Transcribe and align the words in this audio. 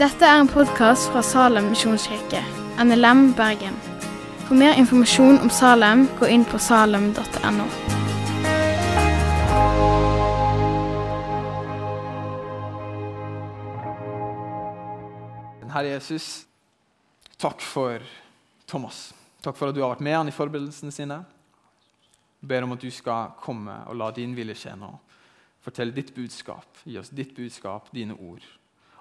Dette 0.00 0.24
er 0.24 0.38
en 0.40 0.48
podkast 0.48 1.10
fra 1.12 1.20
Salem 1.20 1.66
misjonskirke, 1.74 2.40
NLM 2.80 3.34
Bergen. 3.36 3.74
For 4.46 4.56
mer 4.56 4.78
informasjon 4.80 5.36
om 5.44 5.50
Salem, 5.52 6.06
gå 6.16 6.30
inn 6.32 6.46
på 6.48 6.58
salem.no. 6.58 7.66
Herre 15.70 15.92
Jesus, 15.92 16.46
takk 17.36 17.60
for 17.60 18.00
Thomas. 18.66 19.10
Takk 19.44 19.56
for 19.56 19.68
at 19.68 19.76
du 19.76 19.84
har 19.84 19.92
vært 19.94 20.02
med 20.08 20.16
han 20.16 20.32
i 20.32 20.34
forberedelsene 20.34 20.96
sine. 20.96 21.20
Jeg 22.40 22.48
ber 22.48 22.64
om 22.64 22.72
at 22.74 22.82
du 22.82 22.88
skal 22.88 23.36
komme 23.44 23.82
og 23.86 24.00
la 24.00 24.10
din 24.16 24.32
vilje 24.36 24.56
skje 24.64 24.74
nå. 24.80 24.90
Fortell 25.60 25.92
ditt 25.94 26.14
budskap. 26.16 26.80
Gi 26.84 26.98
oss 26.98 27.12
ditt 27.12 27.34
budskap, 27.36 27.90
dine 27.92 28.16
ord. 28.16 28.44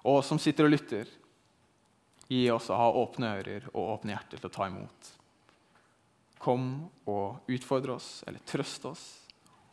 Og 0.08 0.22
som 0.26 0.40
sitter 0.40 0.68
og 0.68 0.74
lytter, 0.74 1.08
gi 2.30 2.44
oss 2.52 2.70
å 2.70 2.78
ha 2.78 2.90
åpne 3.00 3.32
ører 3.40 3.70
og 3.74 3.96
åpne 3.96 4.14
hjerter 4.14 4.42
til 4.42 4.50
å 4.50 4.54
ta 4.54 4.68
imot. 4.70 5.10
Kom 6.40 6.70
og 7.10 7.50
utfordre 7.52 7.98
oss, 7.98 8.22
eller 8.28 8.44
trøst 8.48 8.86
oss, 8.88 9.08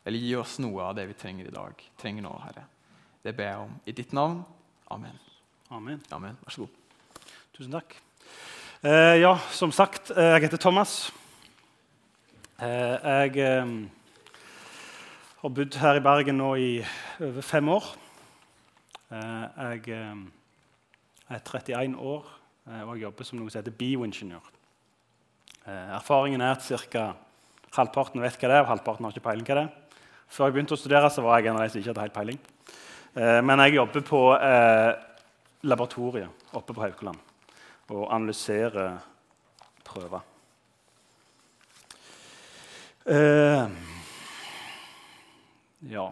eller 0.06 0.22
gi 0.22 0.32
oss 0.38 0.56
noe 0.62 0.88
av 0.88 0.96
det 0.98 1.06
vi 1.10 1.18
trenger 1.18 1.50
i 1.50 1.54
dag. 1.54 1.82
Trenger 1.98 2.26
nå, 2.26 2.32
Herre. 2.46 2.66
Det 3.22 3.34
ber 3.34 3.50
jeg 3.50 3.62
om 3.66 3.76
i 3.86 3.94
ditt 3.94 4.14
navn. 4.14 4.40
Amen. 4.94 5.18
Amen. 5.74 6.02
Amen. 6.14 6.38
Vær 6.44 6.54
så 6.54 6.66
god. 6.66 7.22
Tusen 7.56 7.74
takk. 7.74 7.96
Eh, 8.86 9.16
ja, 9.18 9.32
som 9.50 9.72
sagt, 9.74 10.12
eh, 10.14 10.36
jeg 10.36 10.46
heter 10.46 10.62
Thomas. 10.62 11.10
Eh, 12.62 12.94
jeg 13.26 13.38
eh, 13.42 13.72
har 15.46 15.54
bodd 15.54 15.76
her 15.78 15.94
i 15.94 16.02
Bergen 16.02 16.40
nå 16.40 16.48
i 16.58 16.70
over 17.22 17.44
fem 17.46 17.68
år. 17.70 17.84
Eh, 19.14 19.44
jeg 19.76 19.92
eh, 19.94 20.16
er 21.30 21.44
31 21.44 21.94
år 22.02 22.24
eh, 22.66 22.80
og 22.80 22.96
jeg 22.96 23.04
jobber 23.04 23.28
som 23.28 23.38
noe 23.38 23.52
som 23.52 23.60
heter 23.60 23.76
bioingeniør. 23.78 24.50
Erfaringen 25.66 26.42
er 26.42 26.56
at 26.56 26.66
ca. 26.90 27.04
halvparten 27.78 28.22
vet 28.22 28.38
hva 28.40 28.50
det 28.50 28.58
er, 28.58 28.64
og 28.64 28.72
halvparten 28.72 29.06
har 29.06 29.14
ikke 29.14 29.26
peiling 29.28 29.46
hva 29.46 29.58
det 29.60 29.64
er. 29.68 30.02
Før 30.26 30.48
jeg 30.48 30.56
begynte 30.56 30.74
å 30.74 30.82
studere, 30.82 31.10
så 31.14 31.22
var 31.22 31.38
jeg 31.38 31.50
en 31.50 31.60
av 31.60 31.62
de 31.62 31.70
som 31.70 31.80
ikke 31.80 31.92
hadde 31.92 32.06
helt 32.06 32.18
peiling. 32.18 32.44
Men 33.46 33.62
jeg 33.62 33.78
jobber 33.78 34.06
på 34.06 34.20
laboratoriet 35.66 36.54
oppe 36.58 36.74
på 36.74 36.84
Haukeland 36.84 37.18
og 37.94 38.06
analyserer 38.14 38.98
prøver. 39.86 40.26
Ja. 45.82 46.10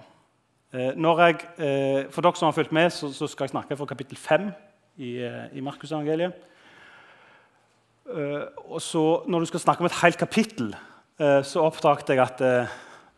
Eh, 0.75 0.93
når 0.97 1.21
jeg, 1.25 1.37
eh, 1.59 2.11
for 2.11 2.23
dere 2.23 2.37
som 2.37 2.47
har 2.47 2.57
fulgt 2.57 2.73
med, 2.73 2.91
så, 2.91 3.27
skal 3.27 3.45
jeg 3.45 3.55
snakke 3.55 3.77
fra 3.77 3.87
kapittel 3.87 4.17
5 4.17 4.51
i, 4.99 5.17
eh, 5.23 5.57
i 5.57 5.61
Markusevangeliet. 5.61 6.33
Og 8.69 8.83
så, 8.83 9.25
når 9.27 9.41
du 9.41 9.47
skal 9.47 9.61
snakke 9.61 9.81
om 9.81 9.87
et 9.87 10.03
helt 10.03 10.19
kapittel, 10.19 10.75
så 11.17 11.63
oppdaget 11.65 12.09
jeg 12.09 12.21
at 12.21 12.39
da 12.39 12.67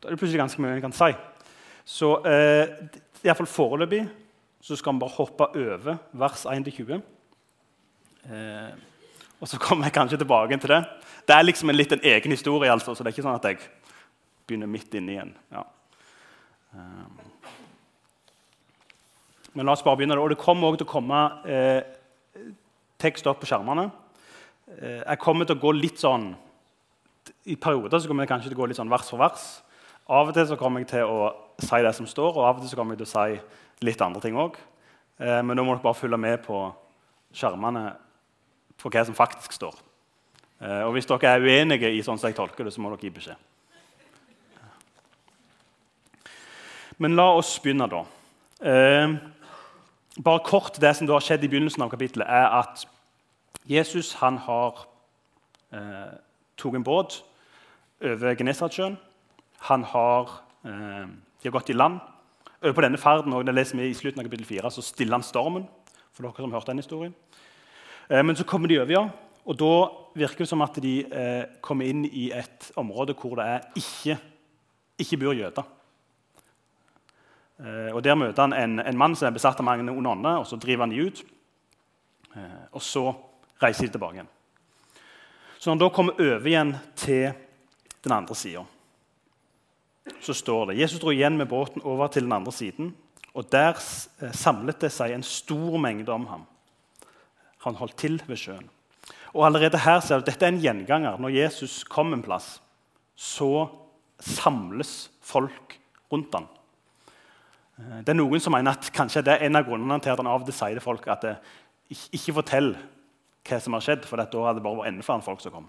er 0.07 0.11
det 0.11 0.19
plutselig 0.21 0.39
ganske 0.39 0.63
mye 0.63 0.77
en 0.77 0.85
kan 0.85 0.93
si. 0.95 1.11
Så 1.85 2.23
iallfall 3.25 3.51
foreløpig 3.51 4.05
så 4.63 4.77
skal 4.77 4.95
vi 4.95 5.03
bare 5.03 5.17
hoppe 5.17 5.47
over 5.57 5.99
vers 6.13 6.47
1-20. 6.47 7.03
Eh, 8.31 8.73
og 9.41 9.49
så 9.49 9.59
kommer 9.63 9.87
jeg 9.87 9.95
kanskje 9.95 10.19
tilbake 10.19 10.59
til 10.59 10.73
det. 10.73 10.83
Det 11.29 11.35
er 11.35 11.47
liksom 11.47 11.71
en 11.71 11.77
litt 11.77 11.93
en 11.93 12.03
egen 12.03 12.35
historie, 12.35 12.71
altså, 12.73 12.95
så 12.95 13.05
det 13.05 13.11
er 13.11 13.17
ikke 13.17 13.27
sånn 13.27 13.39
at 13.39 13.49
jeg 13.51 13.61
begynner 14.47 14.71
midt 14.71 14.95
inne 14.95 15.15
igjen. 15.15 15.33
Ja. 15.53 15.63
Eh, 16.77 17.27
men 19.57 19.67
la 19.67 19.73
oss 19.73 19.85
bare 19.85 19.97
begynne. 19.97 20.19
Og 20.21 20.31
det 20.31 20.41
kommer 20.41 20.69
også 20.69 20.83
til 20.83 20.89
å 20.89 20.93
komme 20.93 21.21
eh, 21.49 21.81
tekst 23.01 23.27
opp 23.31 23.41
på 23.41 23.49
skjermene. 23.49 23.89
Eh, 24.77 25.01
jeg 25.01 25.23
kommer 25.23 25.49
til 25.49 25.57
å 25.57 25.63
gå 25.63 25.73
litt 25.77 26.03
sånn 26.03 26.35
I 27.47 27.55
perioder 27.59 28.01
så 28.03 28.11
kommer 28.11 28.27
jeg 28.27 28.33
kanskje 28.35 28.51
til 28.51 28.59
å 28.59 28.63
gå 28.65 28.69
litt 28.71 28.79
sånn 28.79 28.93
vers 28.93 29.09
for 29.09 29.23
vers. 29.23 29.47
Av 30.07 30.29
og 30.29 30.35
til 30.35 30.47
så 30.47 30.59
kommer 30.59 30.83
jeg 30.83 30.93
til 30.93 31.09
å 31.11 31.31
si 31.63 31.79
det 31.83 31.93
som 31.97 32.07
står, 32.07 32.37
og 32.37 32.45
av 32.47 32.59
og 32.59 32.63
til 32.63 32.71
så 32.71 32.79
kommer 32.79 32.95
jeg 32.95 33.03
til 33.03 33.09
å 33.09 33.15
si 33.15 33.87
litt 33.87 34.03
andre 34.03 34.23
ting 34.23 34.39
òg. 34.39 34.59
Eh, 35.19 35.41
men 35.43 35.57
nå 35.57 35.65
må 35.65 35.75
dere 35.75 35.87
bare 35.87 35.99
følge 35.99 36.21
med 36.21 36.43
på 36.45 36.61
skjermene 37.35 37.89
for 38.79 38.93
hva 38.93 39.07
som 39.09 39.17
faktisk 39.17 39.57
står. 39.57 39.79
Eh, 40.61 40.83
og 40.87 40.95
hvis 40.97 41.09
dere 41.09 41.33
er 41.33 41.47
uenige 41.47 41.91
i 41.91 42.03
sånn 42.05 42.21
som 42.21 42.31
jeg 42.31 42.39
tolker 42.39 42.67
det, 42.67 42.75
så 42.75 42.83
må 42.83 42.93
dere 42.93 43.09
gi 43.09 43.15
beskjed. 43.17 43.41
Men 46.99 47.17
la 47.17 47.27
oss 47.37 47.59
begynne, 47.61 47.89
da. 47.93 48.05
Eh, 48.61 49.17
bare 50.25 50.45
kort 50.45 50.81
Det 50.81 50.95
som 50.97 51.09
har 51.09 51.21
skjedd 51.21 51.45
i 51.45 51.49
begynnelsen 51.49 51.83
av 51.85 51.91
kapittelet, 51.93 52.27
er 52.29 52.49
at 52.63 52.87
Jesus 53.69 54.15
han 54.23 54.39
har 54.39 54.87
eh, 55.73 56.15
tatt 56.57 56.79
en 56.79 56.87
båt 56.87 57.19
over 58.01 58.35
Genesaretsjøen. 58.39 58.97
Han 59.69 59.85
har, 59.85 60.41
eh, 60.65 61.05
de 61.43 61.51
har 61.51 61.57
gått 61.59 61.71
i 61.71 61.77
land. 61.77 62.01
På 62.63 62.81
denne 62.81 62.99
ferden 62.99 63.35
og 63.37 63.45
det 63.45 63.55
leser 63.55 63.77
vi 63.77 63.91
i 63.91 63.95
slutten 63.95 64.23
av 64.23 64.31
kapittel 64.31 64.47
4, 64.49 64.71
så 64.71 64.83
stiller 64.83 65.19
han 65.19 65.23
stormen. 65.23 65.69
for 66.17 66.23
dere 66.25 66.41
som 66.41 66.53
hørte 66.53 66.73
den 66.73 66.79
historien. 66.79 67.15
Eh, 68.09 68.23
men 68.23 68.37
så 68.37 68.45
kommer 68.45 68.69
de 68.69 68.81
over, 68.81 68.91
ja. 68.91 69.09
Og 69.45 69.59
da 69.59 69.91
virker 70.17 70.39
det 70.39 70.49
som 70.49 70.63
at 70.63 70.79
de 70.81 71.05
eh, 71.05 71.45
kommer 71.61 71.85
inn 71.85 72.07
i 72.07 72.31
et 72.33 72.73
område 72.77 73.15
hvor 73.15 73.37
det 73.37 73.61
ikke, 73.77 74.17
ikke 74.99 75.19
bor 75.21 75.35
jøder. 75.37 75.76
Eh, 77.59 77.95
og 77.95 78.03
Der 78.05 78.15
møter 78.15 78.43
han 78.43 78.53
en, 78.53 78.81
en 78.81 78.99
mann 78.99 79.17
som 79.17 79.29
er 79.29 79.37
besatt 79.37 79.61
av 79.61 79.67
mange 79.67 79.87
onde 79.89 80.11
ånder, 80.11 80.41
og 80.43 80.47
så 80.47 80.59
driver 80.61 80.85
han 80.85 80.93
de 80.93 81.07
ut. 81.07 81.23
Eh, 82.37 82.65
og 82.73 82.83
så 82.85 83.09
reiser 83.63 83.87
de 83.87 83.95
tilbake 83.97 84.21
igjen. 84.21 84.33
Så 85.59 85.71
når 85.71 85.75
han 85.75 85.85
da 85.85 85.93
kommer 85.97 86.21
over 86.21 86.47
igjen 86.47 86.75
til 86.97 87.33
den 88.05 88.13
andre 88.13 88.37
sida, 88.37 88.65
så 90.23 90.35
står 90.37 90.71
det 90.71 90.79
Jesus 90.79 91.01
dro 91.03 91.11
igjen 91.11 91.39
med 91.39 91.49
båten 91.51 91.83
over 91.83 92.13
til 92.13 92.27
den 92.27 92.37
andre 92.37 92.53
siden. 92.53 92.93
Og 93.35 93.49
Der 93.53 93.73
eh, 93.75 94.33
samlet 94.33 94.81
det 94.81 94.93
seg 94.93 95.13
en 95.13 95.25
stor 95.27 95.79
mengde 95.81 96.13
om 96.13 96.27
ham. 96.31 96.47
Han 97.65 97.75
holdt 97.75 97.97
til 97.99 98.21
ved 98.29 98.39
sjøen. 98.39 98.69
Og 99.35 99.47
allerede 99.47 99.81
her 99.83 100.01
ser 100.01 100.21
du 100.21 100.25
at 100.25 100.31
Dette 100.31 100.47
er 100.47 100.55
en 100.55 100.63
gjenganger. 100.63 101.19
Når 101.21 101.35
Jesus 101.35 101.83
kom 101.85 102.15
en 102.15 102.23
plass, 102.25 102.61
så 103.17 103.69
samles 104.21 105.11
folk 105.21 105.77
rundt 106.13 106.35
ham. 106.35 106.47
Eh, 107.79 108.03
det 108.03 108.13
er 108.13 108.19
Noen 108.19 108.43
som 108.43 108.55
mener 108.57 108.77
at 108.77 108.91
kanskje 108.95 109.25
det 109.27 109.37
er 109.37 109.47
en 109.47 109.59
av 109.59 109.67
grunnene 109.69 110.01
til 110.03 110.15
at 110.15 110.21
han 110.23 110.31
av 110.31 110.45
og 110.45 110.49
til 110.49 110.57
sier 110.57 110.77
til 110.79 110.85
folk 110.85 111.09
at 111.13 111.25
det, 111.25 111.37
ikke 112.17 112.39
fortell 112.41 112.75
hva 113.47 113.59
som 113.63 113.77
har 113.77 113.85
skjedd, 113.85 114.07
for 114.09 114.19
da 114.19 114.27
hadde 114.27 114.59
det 114.59 114.65
bare 114.65 114.81
vært 114.81 114.91
enda 114.91 115.07
flere 115.07 115.23
folk 115.23 115.43
som 115.43 115.55
kom. 115.55 115.69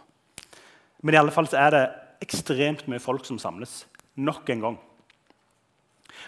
Men 1.05 1.13
i 1.13 1.19
alle 1.19 1.33
fall 1.33 1.49
så 1.49 1.59
er 1.61 1.75
det 1.75 1.83
ekstremt 2.25 2.87
mye 2.89 3.01
folk 3.03 3.27
som 3.27 3.37
samles 3.37 3.83
nok 4.17 4.49
en 4.49 4.63
gang. 4.63 4.79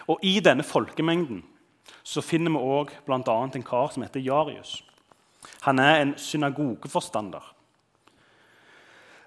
Og 0.06 0.22
I 0.22 0.38
denne 0.44 0.62
folkemengden 0.62 1.42
så 2.06 2.22
finner 2.22 2.54
vi 2.54 2.62
òg 2.62 2.92
bl.a. 3.06 3.18
en 3.18 3.66
kar 3.66 3.90
som 3.90 4.04
heter 4.04 4.22
Jarius. 4.22 4.78
Han 5.66 5.80
er 5.82 6.00
en 6.00 6.14
synagogeforstander. 6.18 7.42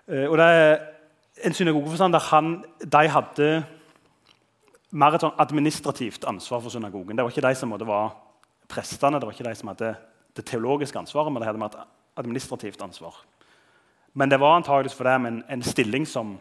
Eh, 0.07 0.25
og 0.29 0.37
det 0.39 0.47
er 0.47 0.73
en 1.43 1.55
synagogeforstander 1.57 2.23
han, 2.31 2.55
De 2.79 3.07
hadde 3.09 3.49
mer 4.93 5.15
et 5.15 5.23
sånn 5.25 5.39
administrativt 5.41 6.25
ansvar 6.29 6.61
for 6.61 6.73
synagogen. 6.73 7.17
Det 7.17 7.25
var 7.25 7.33
ikke 7.33 7.47
de 7.47 7.57
som 7.57 7.73
var 7.73 8.13
prestene, 8.69 9.19
det 9.19 9.27
var 9.27 9.35
ikke 9.35 9.49
de 9.49 9.55
som 9.57 9.71
hadde 9.71 9.93
det 10.37 10.45
teologiske 10.49 10.99
ansvaret, 10.99 11.33
men 11.33 11.41
de 11.41 11.49
hadde 11.49 11.61
mer 11.61 11.73
et 11.73 12.21
administrativt 12.21 12.81
ansvar. 12.81 13.17
Men 14.13 14.29
det 14.29 14.39
var 14.41 14.55
antageligvis 14.55 14.97
for 14.97 15.09
dem 15.09 15.25
en, 15.25 15.43
en 15.49 15.65
stilling 15.65 16.05
som, 16.09 16.35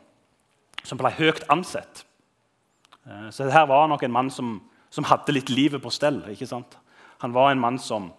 som, 0.85 1.01
ble 1.01 1.12
høyt 1.17 1.45
ansett. 1.53 2.05
Eh, 3.07 3.29
så 3.33 3.49
dette 3.49 3.65
var 3.69 3.89
nok 3.89 4.05
en 4.05 4.12
mann 4.12 4.29
som, 4.33 4.59
som 4.93 5.09
hadde 5.09 5.33
litt 5.33 5.53
livet 5.53 5.81
på 5.82 5.93
stell. 5.93 6.21
ikke 6.32 6.49
sant? 6.49 6.76
Han 7.25 7.32
var 7.32 7.53
en 7.53 7.62
mann 7.62 7.81
som, 7.81 8.11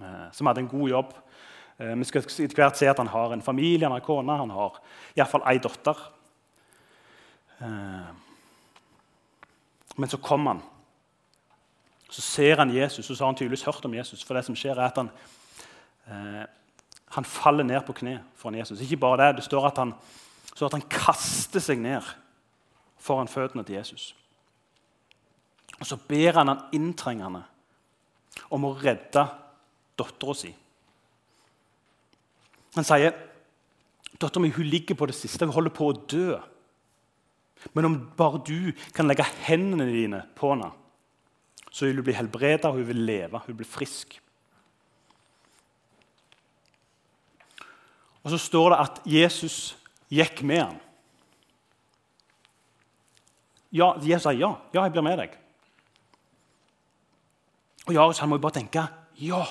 eh, 0.00 0.26
som 0.34 0.50
hadde 0.50 0.64
en 0.64 0.72
god 0.72 0.90
jobb. 0.90 1.14
Eh, 1.78 1.94
vi 1.94 2.10
skal 2.10 2.26
etter 2.26 2.58
hvert 2.58 2.78
se 2.78 2.90
at 2.90 2.98
han 2.98 3.12
har 3.14 3.34
en 3.34 3.46
familie, 3.46 3.86
han 3.86 3.94
har 3.94 4.06
kone, 4.06 4.42
han 4.42 4.54
har 4.54 4.82
iallfall 5.14 5.46
ei 5.50 5.62
datter. 5.62 6.02
Men 9.96 10.10
så 10.10 10.18
kom 10.18 10.46
han. 10.46 10.62
Så 12.10 12.22
ser 12.22 12.56
han 12.56 12.74
Jesus, 12.74 13.10
og 13.10 13.16
så 13.16 13.24
har 13.24 13.32
han 13.32 13.38
tydeligvis 13.38 13.66
hørt 13.66 13.84
om 13.84 13.94
Jesus. 13.94 14.22
For 14.22 14.36
det 14.36 14.44
som 14.46 14.56
skjer 14.58 14.78
er 14.78 14.86
at 14.86 14.98
han, 15.00 15.10
eh, 16.06 16.44
han 17.16 17.24
faller 17.24 17.66
ned 17.66 17.80
på 17.86 17.96
kne 18.00 18.20
foran 18.38 18.58
Jesus. 18.58 18.80
Ikke 18.80 19.00
bare 19.02 19.22
det, 19.22 19.36
det 19.36 19.46
står 19.48 19.66
at 19.70 19.80
han, 19.82 19.94
står 20.54 20.66
at 20.66 20.78
han 20.78 20.88
kaster 20.90 21.62
seg 21.62 21.82
ned 21.82 22.06
foran 23.02 23.30
føttene 23.30 23.64
til 23.66 23.78
Jesus. 23.80 24.12
Og 25.80 25.86
så 25.86 25.98
ber 26.08 26.38
han 26.38 26.52
han 26.52 26.66
inntrengende 26.76 27.42
om 28.54 28.66
å 28.66 28.74
redde 28.78 29.24
dattera 29.98 30.34
si. 30.38 30.52
Han 32.74 32.86
sier 32.86 33.14
dattera 34.18 34.42
mi 34.42 34.52
ligger 34.64 34.98
på 34.98 35.06
det 35.10 35.16
siste, 35.18 35.46
hun 35.46 35.54
holder 35.54 35.74
på 35.74 35.90
å 35.90 35.96
dø. 36.10 36.38
Men 37.72 37.88
om 37.88 37.96
bare 38.16 38.42
du 38.46 38.72
kan 38.94 39.08
legge 39.08 39.26
hendene 39.46 39.86
dine 39.90 40.24
på 40.36 40.54
henne, 40.54 40.72
Så 41.74 41.86
vil 41.86 41.96
hun 41.96 42.04
bli 42.04 42.14
helbreda, 42.14 42.70
hun 42.70 42.86
vil 42.86 43.00
leve, 43.02 43.38
hun 43.38 43.46
vil 43.46 43.56
bli 43.56 43.66
frisk. 43.66 44.20
Og 48.22 48.30
så 48.30 48.38
står 48.38 48.70
det 48.70 48.78
at 48.78 49.00
Jesus 49.04 49.76
gikk 50.08 50.42
med 50.46 50.60
ham. 50.62 50.76
Ja, 53.74 53.94
Jesus 53.98 54.22
sa 54.22 54.30
ja. 54.30 54.52
Ja, 54.72 54.84
jeg 54.84 54.94
blir 54.94 55.02
med 55.02 55.18
deg. 55.18 55.34
Og 57.88 57.94
Jarus 57.96 58.22
han 58.22 58.30
må 58.30 58.38
jo 58.38 58.44
bare 58.46 58.60
tenke 58.60 58.86
ja, 59.18 59.42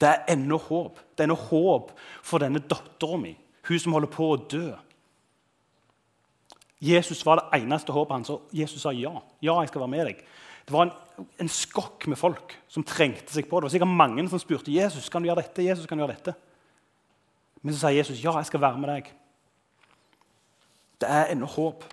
det 0.00 0.08
er 0.08 0.34
ennå 0.36 0.58
håp. 0.60 1.00
Det 1.16 1.24
er 1.24 1.30
ennå 1.30 1.38
håp 1.40 1.92
for 2.24 2.40
denne 2.40 2.62
dattera 2.64 3.18
mi, 3.20 3.32
hun 3.68 3.80
som 3.80 3.96
holder 3.96 4.12
på 4.12 4.28
å 4.28 4.38
dø. 4.44 4.68
Jesus 6.86 7.24
var 7.26 7.40
det 7.40 7.60
eneste 7.60 7.94
håpet 7.94 8.14
hans, 8.14 8.30
og 8.30 8.54
Jesus 8.54 8.82
sa 8.82 8.92
ja. 8.94 9.12
Ja, 9.42 9.58
jeg 9.60 9.70
skal 9.70 9.82
være 9.82 9.92
med 9.92 10.08
deg. 10.10 10.24
Det 10.66 10.74
var 10.74 10.88
en, 10.88 11.26
en 11.42 11.50
skokk 11.50 12.08
med 12.10 12.18
folk 12.18 12.56
som 12.68 12.84
trengte 12.86 13.32
seg 13.32 13.46
på 13.46 13.58
det. 13.58 13.66
Det 13.66 13.68
var 13.68 13.74
sikkert 13.76 13.98
mange 14.00 14.26
som 14.30 14.42
spurte 14.42 14.74
Jesus, 14.74 15.08
kan 15.10 15.22
du 15.22 15.30
gjøre 15.30 15.44
dette. 15.44 15.66
Jesus, 15.66 15.86
kan 15.86 15.98
du 15.98 16.04
gjøre 16.04 16.16
dette? 16.16 16.34
Men 17.62 17.74
så 17.74 17.84
sa 17.84 17.92
Jesus 17.94 18.22
ja, 18.22 18.34
jeg 18.38 18.50
skal 18.50 18.62
være 18.62 18.82
med 18.82 18.92
deg. 18.92 19.12
Det 21.00 21.12
er 21.12 21.32
ennå 21.32 21.48
håp. 21.50 21.84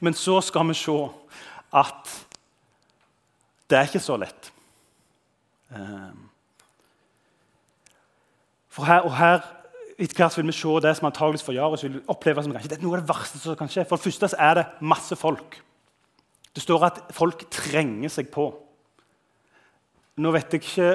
Men 0.00 0.14
så 0.14 0.40
skal 0.44 0.68
vi 0.68 0.76
se 0.76 0.96
at 1.76 2.14
det 3.70 3.78
er 3.78 3.88
ikke 3.88 4.02
så 4.02 4.16
lett. 4.20 4.52
Ehm. 5.74 6.26
For 8.68 8.84
her, 8.84 9.00
og 9.08 9.16
her 9.16 9.40
etter 9.96 10.18
hvert 10.20 10.36
vil 10.36 10.50
vi 10.50 10.54
se 10.56 10.72
det 10.84 10.92
som 10.98 11.08
antageligvis 11.08 11.44
for 11.46 11.56
Jarus 11.56 11.84
vil 11.86 12.02
oppleve 12.12 12.42
som 12.44 12.52
kanskje, 12.52 12.68
det 12.68 12.78
er 12.78 12.84
noe 12.84 12.98
av 12.98 13.04
det 13.04 13.08
verste 13.08 13.40
som 13.40 13.56
kan 13.56 13.70
skje. 13.72 13.86
For 13.88 13.96
det 13.96 14.04
første 14.04 14.40
er 14.44 14.58
det 14.58 14.66
masse 14.84 15.16
folk. 15.16 15.56
Det 16.52 16.64
står 16.64 16.84
at 16.88 17.00
folk 17.16 17.46
trenger 17.52 18.12
seg 18.12 18.28
på. 18.32 18.50
Nå 20.20 20.32
vet 20.32 20.52
jeg 20.52 20.64
ikke 20.64 20.90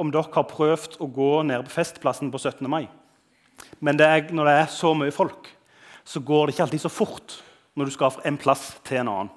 om 0.00 0.12
dere 0.12 0.32
har 0.34 0.46
prøvd 0.48 1.00
å 1.02 1.08
gå 1.12 1.30
ned 1.48 1.64
på 1.66 1.74
Festplassen 1.74 2.30
på 2.32 2.40
17. 2.40 2.68
mai. 2.70 2.86
Men 3.84 3.98
det 3.98 4.06
er, 4.06 4.28
når 4.32 4.48
det 4.48 4.54
er 4.60 4.70
så 4.72 4.92
mye 4.96 5.14
folk, 5.14 5.48
så 6.08 6.22
går 6.24 6.46
det 6.46 6.54
ikke 6.54 6.68
alltid 6.68 6.84
så 6.84 6.92
fort 6.92 7.40
når 7.76 7.88
du 7.88 7.94
skal 7.96 8.12
fra 8.14 8.24
en 8.28 8.38
plass 8.40 8.70
til 8.86 9.02
en 9.02 9.12
annen. 9.12 9.32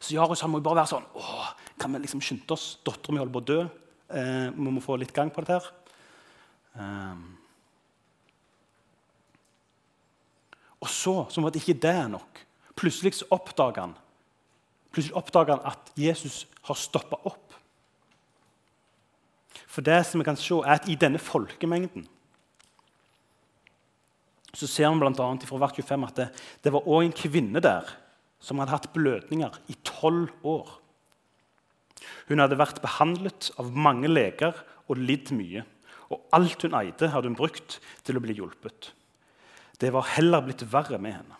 Så 0.00 0.14
Jarus 0.16 0.42
han 0.42 0.52
må 0.52 0.60
jo 0.60 0.64
bare 0.64 0.80
være 0.80 0.94
sånn 0.94 1.04
Åh, 1.20 1.48
Kan 1.80 1.92
vi 1.92 2.00
liksom 2.00 2.22
skynde 2.24 2.54
oss? 2.54 2.78
Dattera 2.84 3.12
mi 3.12 3.20
holder 3.20 3.34
på 3.34 3.40
å 3.42 3.48
dø. 3.50 3.58
Eh, 4.16 4.46
vi 4.54 4.72
må 4.72 4.82
få 4.84 4.96
litt 5.00 5.12
gang 5.16 5.32
på 5.32 5.42
dette. 5.44 5.58
her. 5.60 5.89
Um. 6.74 7.24
Og 10.80 10.88
så, 10.88 11.14
som 11.28 11.44
at 11.48 11.58
ikke 11.58 11.76
det 11.76 11.92
er 11.92 12.08
nok, 12.08 12.44
plutselig 12.78 13.20
oppdager 13.30 13.82
han 13.84 13.98
Plutselig 14.90 15.14
oppdager 15.18 15.54
han 15.54 15.66
at 15.70 15.92
Jesus 15.98 16.46
har 16.66 16.78
stoppa 16.78 17.20
opp. 17.28 17.54
For 19.70 19.86
det 19.86 20.00
som 20.06 20.18
vi 20.18 20.26
kan 20.26 20.38
se, 20.38 20.56
er 20.64 20.80
at 20.80 20.88
i 20.90 20.98
denne 20.98 21.20
folkemengden 21.22 22.08
så 24.50 24.66
ser 24.66 24.90
vi 24.90 24.98
bl.a. 24.98 25.26
fra 25.46 25.58
hvert 25.62 25.76
25 25.78 26.04
at 26.08 26.16
det, 26.18 26.24
det 26.66 26.72
var 26.74 26.88
òg 26.90 27.04
en 27.04 27.14
kvinne 27.14 27.60
der 27.62 27.86
som 28.42 28.58
hadde 28.58 28.74
hatt 28.74 28.88
blødninger 28.90 29.60
i 29.70 29.76
tolv 29.86 30.32
år. 30.42 30.72
Hun 32.26 32.42
hadde 32.42 32.58
vært 32.58 32.80
behandlet 32.82 33.52
av 33.62 33.70
mange 33.70 34.10
leger 34.10 34.58
og 34.90 34.98
lidd 34.98 35.30
mye. 35.36 35.62
Og 36.10 36.24
alt 36.34 36.62
hun 36.66 36.74
eide, 36.78 37.10
hadde 37.12 37.30
hun 37.30 37.38
brukt 37.38 37.78
til 38.06 38.18
å 38.18 38.22
bli 38.24 38.34
hjulpet. 38.38 38.90
Det 39.80 39.92
var 39.94 40.10
heller 40.16 40.42
blitt 40.44 40.66
verre 40.72 40.98
med 41.00 41.20
henne. 41.20 41.38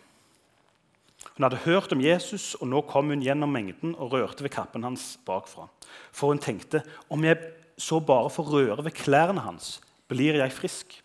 Hun 1.35 1.45
hadde 1.45 1.63
hørt 1.65 1.93
om 1.93 2.01
Jesus, 2.03 2.55
og 2.59 2.69
nå 2.71 2.81
kom 2.89 3.11
hun 3.11 3.23
gjennom 3.23 3.51
mengden 3.53 3.93
og 3.95 4.15
rørte 4.15 4.45
ved 4.45 4.53
kappen 4.55 4.85
hans 4.85 5.15
bakfra. 5.27 5.67
For 6.13 6.33
hun 6.33 6.41
tenkte 6.41 6.83
om 7.11 7.23
jeg 7.25 7.39
så 7.81 7.99
bare 8.03 8.31
får 8.33 8.51
røre 8.51 8.85
ved 8.85 8.97
klærne 8.97 9.43
hans, 9.45 9.79
blir 10.11 10.37
jeg 10.39 10.53
frisk. 10.53 10.97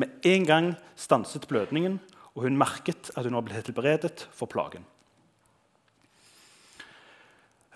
Med 0.00 0.24
en 0.26 0.48
gang 0.48 0.72
stanset 0.96 1.46
blødningen, 1.48 2.00
og 2.34 2.48
hun 2.48 2.58
merket 2.58 3.12
at 3.14 3.24
hun 3.28 3.36
var 3.36 3.46
blitt 3.46 3.68
helbredet 3.68 4.26
for 4.34 4.50
plagen. 4.50 4.84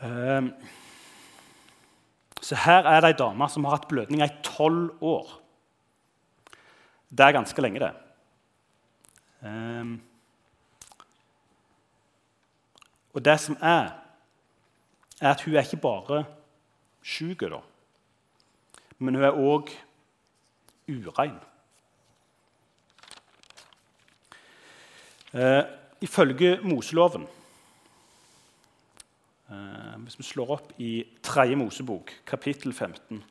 Um, 0.03 0.53
så 2.41 2.57
her 2.57 2.87
er 2.87 3.01
det 3.01 3.13
ei 3.13 3.19
dame 3.19 3.49
som 3.51 3.65
har 3.67 3.79
hatt 3.79 3.89
blødninger 3.91 4.27
i 4.27 4.43
tolv 4.47 5.03
år. 5.03 5.33
Det 7.11 7.25
er 7.25 7.33
ganske 7.33 7.63
lenge, 7.63 7.81
det. 7.81 7.93
Um, 9.43 10.01
og 13.15 13.25
det 13.25 13.41
som 13.41 13.57
er, 13.61 13.91
er 15.21 15.31
at 15.31 15.43
hun 15.43 15.55
er 15.55 15.67
ikke 15.67 15.77
bare 15.83 16.25
sjuk, 17.03 17.43
men 18.99 19.15
hun 19.15 19.25
er 19.25 19.33
òg 19.33 19.73
urein. 20.89 21.39
Uh, 25.33 25.65
ifølge 26.01 26.61
Moseloven 26.63 27.27
Hvis 29.49 30.19
vi 30.19 30.27
slår 30.29 30.51
opp 30.59 30.73
i 30.77 31.07
3. 31.25 31.57
Mosebok, 31.57 32.13
kapittel 32.29 32.73
15, 32.73 33.23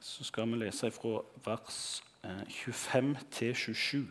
så 0.00 0.24
skal 0.24 0.46
vi 0.52 0.60
lese 0.60 0.90
fra 0.94 1.20
vers 1.42 2.02
25 2.22 3.10
eh, 3.10 3.24
til 3.30 3.54
27. 3.54 4.06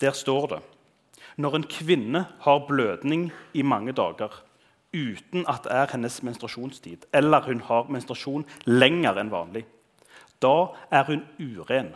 Der 0.00 0.14
står 0.14 0.46
det 0.46 0.60
når 1.36 1.56
en 1.56 1.66
kvinne 1.66 2.26
har 2.40 2.66
blødning 2.68 3.30
i 3.54 3.62
mange 3.62 3.92
dager 3.92 4.42
uten 4.92 5.46
at 5.48 5.64
det 5.64 5.72
er 5.72 5.92
hennes 5.94 6.22
menstruasjonstid, 6.22 7.06
eller 7.12 7.40
hun 7.46 7.60
har 7.64 7.88
menstruasjon 7.88 8.44
lenger 8.66 9.18
enn 9.18 9.32
vanlig, 9.32 9.64
da 10.42 10.74
er 10.92 11.06
hun 11.08 11.24
uren 11.40 11.94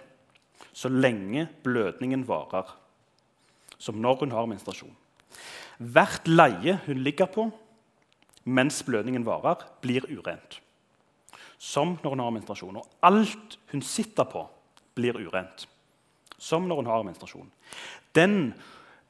så 0.73 0.88
lenge 0.88 1.49
blødningen 1.62 2.25
varer, 2.29 2.70
som 3.79 4.00
når 4.00 4.25
hun 4.25 4.32
har 4.32 4.49
menstruasjon. 4.49 4.97
Hvert 5.78 6.28
leie 6.28 6.78
hun 6.87 7.02
ligger 7.05 7.28
på 7.31 7.50
mens 8.46 8.82
blødningen 8.87 9.26
varer, 9.26 9.64
blir 9.82 10.06
urent. 10.06 10.61
Som 11.58 11.96
når 12.02 12.14
hun 12.14 12.23
har 12.23 12.34
menstruasjon. 12.37 12.76
Og 12.78 12.87
alt 13.02 13.58
hun 13.73 13.82
sitter 13.82 14.25
på, 14.31 14.44
blir 14.94 15.19
urent. 15.19 15.67
Som 16.38 16.69
når 16.69 16.82
hun 16.82 16.90
har 16.90 17.02
menstruasjon. 17.02 17.50
Den, 18.14 18.55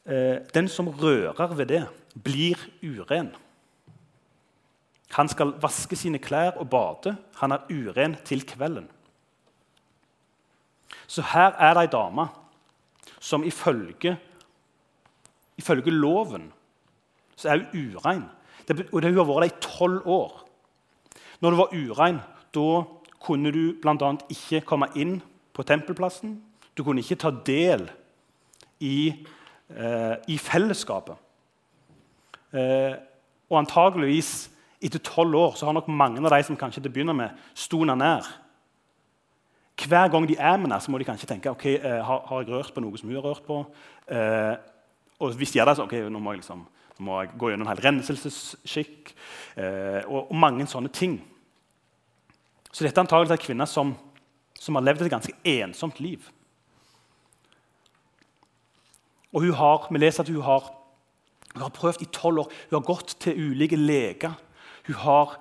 eh, 0.06 0.40
den 0.54 0.68
som 0.68 0.88
rører 0.88 1.54
ved 1.54 1.66
det, 1.66 1.86
blir 2.24 2.56
uren. 2.82 3.34
Han 5.10 5.28
skal 5.28 5.54
vaske 5.60 5.96
sine 5.96 6.18
klær 6.18 6.56
og 6.56 6.70
bade. 6.70 7.16
Han 7.36 7.52
er 7.52 7.66
uren 7.70 8.16
til 8.24 8.46
kvelden. 8.46 8.88
Så 11.06 11.22
her 11.22 11.52
er 11.58 11.74
det 11.74 11.82
ei 11.82 11.92
dame 11.92 12.28
som 13.20 13.44
ifølge, 13.44 14.16
ifølge 15.58 15.90
loven 15.90 16.52
så 17.36 17.52
er 17.52 17.62
hun 17.62 17.92
urein. 17.92 18.24
Og 18.92 19.02
hun 19.02 19.04
har 19.06 19.28
vært 19.28 19.44
det 19.44 19.52
i 19.52 19.60
tolv 19.66 20.06
år. 20.06 20.42
Når 21.40 21.50
du 21.50 21.56
var 21.56 21.74
urein, 21.74 22.20
da 22.54 22.68
kunne 23.22 23.52
du 23.52 23.76
bl.a. 23.82 24.12
ikke 24.32 24.64
komme 24.66 24.88
inn 24.96 25.18
på 25.54 25.64
tempelplassen. 25.66 26.38
Du 26.76 26.84
kunne 26.84 27.04
ikke 27.04 27.18
ta 27.20 27.30
del 27.30 27.86
i, 28.80 29.24
eh, 29.70 30.16
i 30.28 30.38
fellesskapet. 30.38 31.16
Eh, 32.52 32.96
og 33.50 33.58
antageligvis 33.60 34.48
etter 34.82 35.02
tolv 35.02 35.34
år 35.34 35.56
så 35.56 35.68
har 35.68 35.76
nok 35.76 35.88
mange 35.88 36.22
av 36.24 36.32
de 36.32 36.42
som 36.46 36.58
kanskje 36.58 36.82
til 36.82 36.90
å 36.90 36.94
begynne 36.94 37.16
med 37.16 37.46
sto 37.54 37.82
nær. 37.84 38.26
Hver 39.76 40.08
gang 40.08 40.24
de 40.26 40.36
er 40.38 40.56
med 40.56 40.70
henne, 40.70 40.80
så 40.80 40.90
må 40.90 40.98
de 40.98 41.04
kanskje 41.04 41.28
tenke 41.28 41.52
ok, 41.52 41.66
eh, 41.66 42.00
har, 42.04 42.22
har 42.26 42.42
jeg 42.42 42.50
rørt 42.50 42.72
på 42.74 42.80
noe 42.80 42.96
som 42.96 43.10
hun 43.10 43.18
har 43.18 43.26
rørt 43.28 43.44
på. 43.44 43.60
Eh, 44.08 44.56
og 45.20 45.36
hvis 45.36 45.52
de 45.52 45.60
gjør 45.60 45.68
det, 45.70 45.76
så 45.76 45.84
ok, 45.84 45.98
nå 46.10 46.20
må 46.20 46.32
jeg 46.32 46.42
liksom 46.42 46.64
må 47.02 47.20
jeg 47.20 47.34
gå 47.36 47.50
gjennom 47.50 47.66
en 47.66 47.72
hel 47.74 47.82
renselsesskikk 47.84 49.12
eh, 49.60 50.02
og, 50.06 50.30
og, 50.30 50.36
mange 50.40 50.66
sånne 50.70 50.92
ting. 50.94 51.18
Så 52.70 52.84
dette 52.84 52.96
er 52.96 53.04
antakelig 53.04 53.36
en 53.36 53.44
kvinne 53.44 53.66
som, 53.68 53.92
som, 54.56 54.78
har 54.78 54.86
levd 54.86 55.06
et 55.06 55.12
ganske 55.12 55.36
ensomt 55.56 56.00
liv. 56.00 56.24
Og 59.32 59.44
hun 59.44 59.56
har, 59.58 59.88
Vi 59.90 60.00
leser 60.00 60.24
at 60.24 60.32
hun 60.32 60.44
har, 60.44 60.70
hun 61.54 61.64
har 61.66 61.74
prøvd 61.76 62.04
i 62.04 62.12
tolv 62.12 62.44
år. 62.44 62.52
Hun 62.70 62.78
har 62.78 62.86
gått 62.88 63.16
til 63.20 63.40
ulike 63.50 63.76
leger. 63.76 64.36
Hun 64.86 65.00
har, 65.02 65.36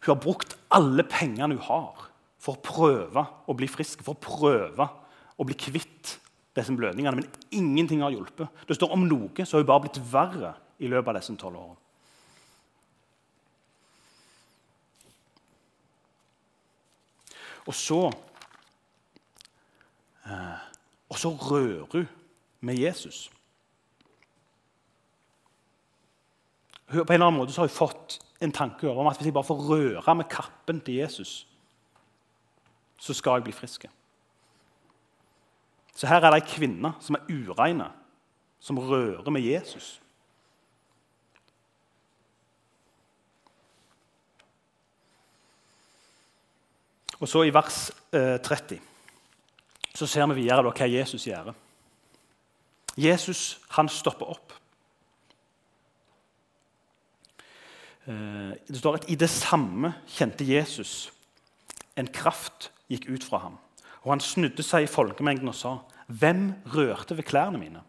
hun 0.00 0.14
har 0.14 0.22
brukt 0.22 0.56
alle 0.70 1.04
pengene 1.06 1.54
hun 1.54 1.66
har, 1.68 2.08
for 2.40 2.56
å 2.56 2.64
prøve 2.64 3.26
å 3.46 3.54
bli 3.54 3.68
frisk, 3.70 4.02
for 4.02 4.16
å 4.16 4.24
prøve 4.24 4.88
å 5.38 5.46
bli 5.46 5.54
kvitt 5.54 6.16
disse 6.56 6.74
blødningene. 6.74 7.20
Men 7.20 7.30
ingenting 7.54 8.02
har 8.02 8.14
hjulpet. 8.14 8.50
Det 8.66 8.78
står 8.78 8.96
om 8.96 9.06
noe 9.06 9.44
så 9.44 9.56
har 9.56 9.62
hun 9.62 9.70
bare 9.70 9.86
blitt 9.86 10.02
verre 10.10 10.54
i 10.80 10.88
løpet 10.88 11.12
av 11.12 11.20
disse 11.20 11.36
tolv 11.40 11.60
årene. 11.60 11.78
Og 17.68 17.76
så 17.76 18.00
eh, 20.26 20.58
Og 21.10 21.18
så 21.18 21.30
rører 21.34 21.86
hun 21.92 22.08
med 22.60 22.78
Jesus. 22.78 23.30
På 26.86 26.94
en 26.94 27.12
eller 27.12 27.26
annen 27.26 27.38
måte 27.38 27.54
har 27.54 27.66
hun 27.66 27.74
fått 27.74 28.18
en 28.40 28.52
tanke 28.52 28.88
om 28.88 29.06
at 29.06 29.18
hvis 29.18 29.26
jeg 29.26 29.34
bare 29.34 29.46
får 29.46 29.64
røre 29.68 30.14
med 30.14 30.28
kappen 30.30 30.80
til 30.80 30.94
Jesus, 30.94 31.46
så 32.98 33.14
skal 33.14 33.38
jeg 33.38 33.48
bli 33.48 33.52
frisk. 33.52 33.86
Så 35.94 36.06
her 36.06 36.22
er 36.22 36.30
det 36.30 36.40
ei 36.40 36.46
kvinne 36.48 36.94
som 37.00 37.18
er 37.18 37.26
ureine, 37.28 37.90
som 38.60 38.78
rører 38.78 39.30
med 39.30 39.44
Jesus. 39.44 40.00
Og 47.20 47.28
så 47.28 47.44
I 47.44 47.52
vers 47.52 47.90
eh, 48.16 48.38
30 48.40 48.80
så 49.94 50.06
ser 50.08 50.28
vi 50.30 50.42
videre 50.42 50.64
hva 50.64 50.86
Jesus 50.88 51.26
gjør. 51.26 51.52
Jesus 52.96 53.60
han 53.76 53.88
stopper 53.92 54.32
opp. 54.32 54.54
Eh, 58.08 58.52
det 58.68 58.78
står 58.80 59.00
at 59.00 59.08
I 59.12 59.18
det 59.20 59.30
samme 59.30 59.92
kjente 60.08 60.46
Jesus 60.48 61.10
en 61.98 62.08
kraft 62.08 62.70
gikk 62.88 63.10
ut 63.10 63.26
fra 63.26 63.44
ham. 63.44 63.58
Og 64.02 64.14
Han 64.14 64.20
snudde 64.24 64.64
seg 64.64 64.86
i 64.86 64.90
folkemengden 64.90 65.48
og 65.48 65.54
sa, 65.54 65.78
'Hvem 66.08 66.54
rørte 66.66 67.16
ved 67.16 67.24
klærne 67.24 67.58
mine?' 67.58 67.82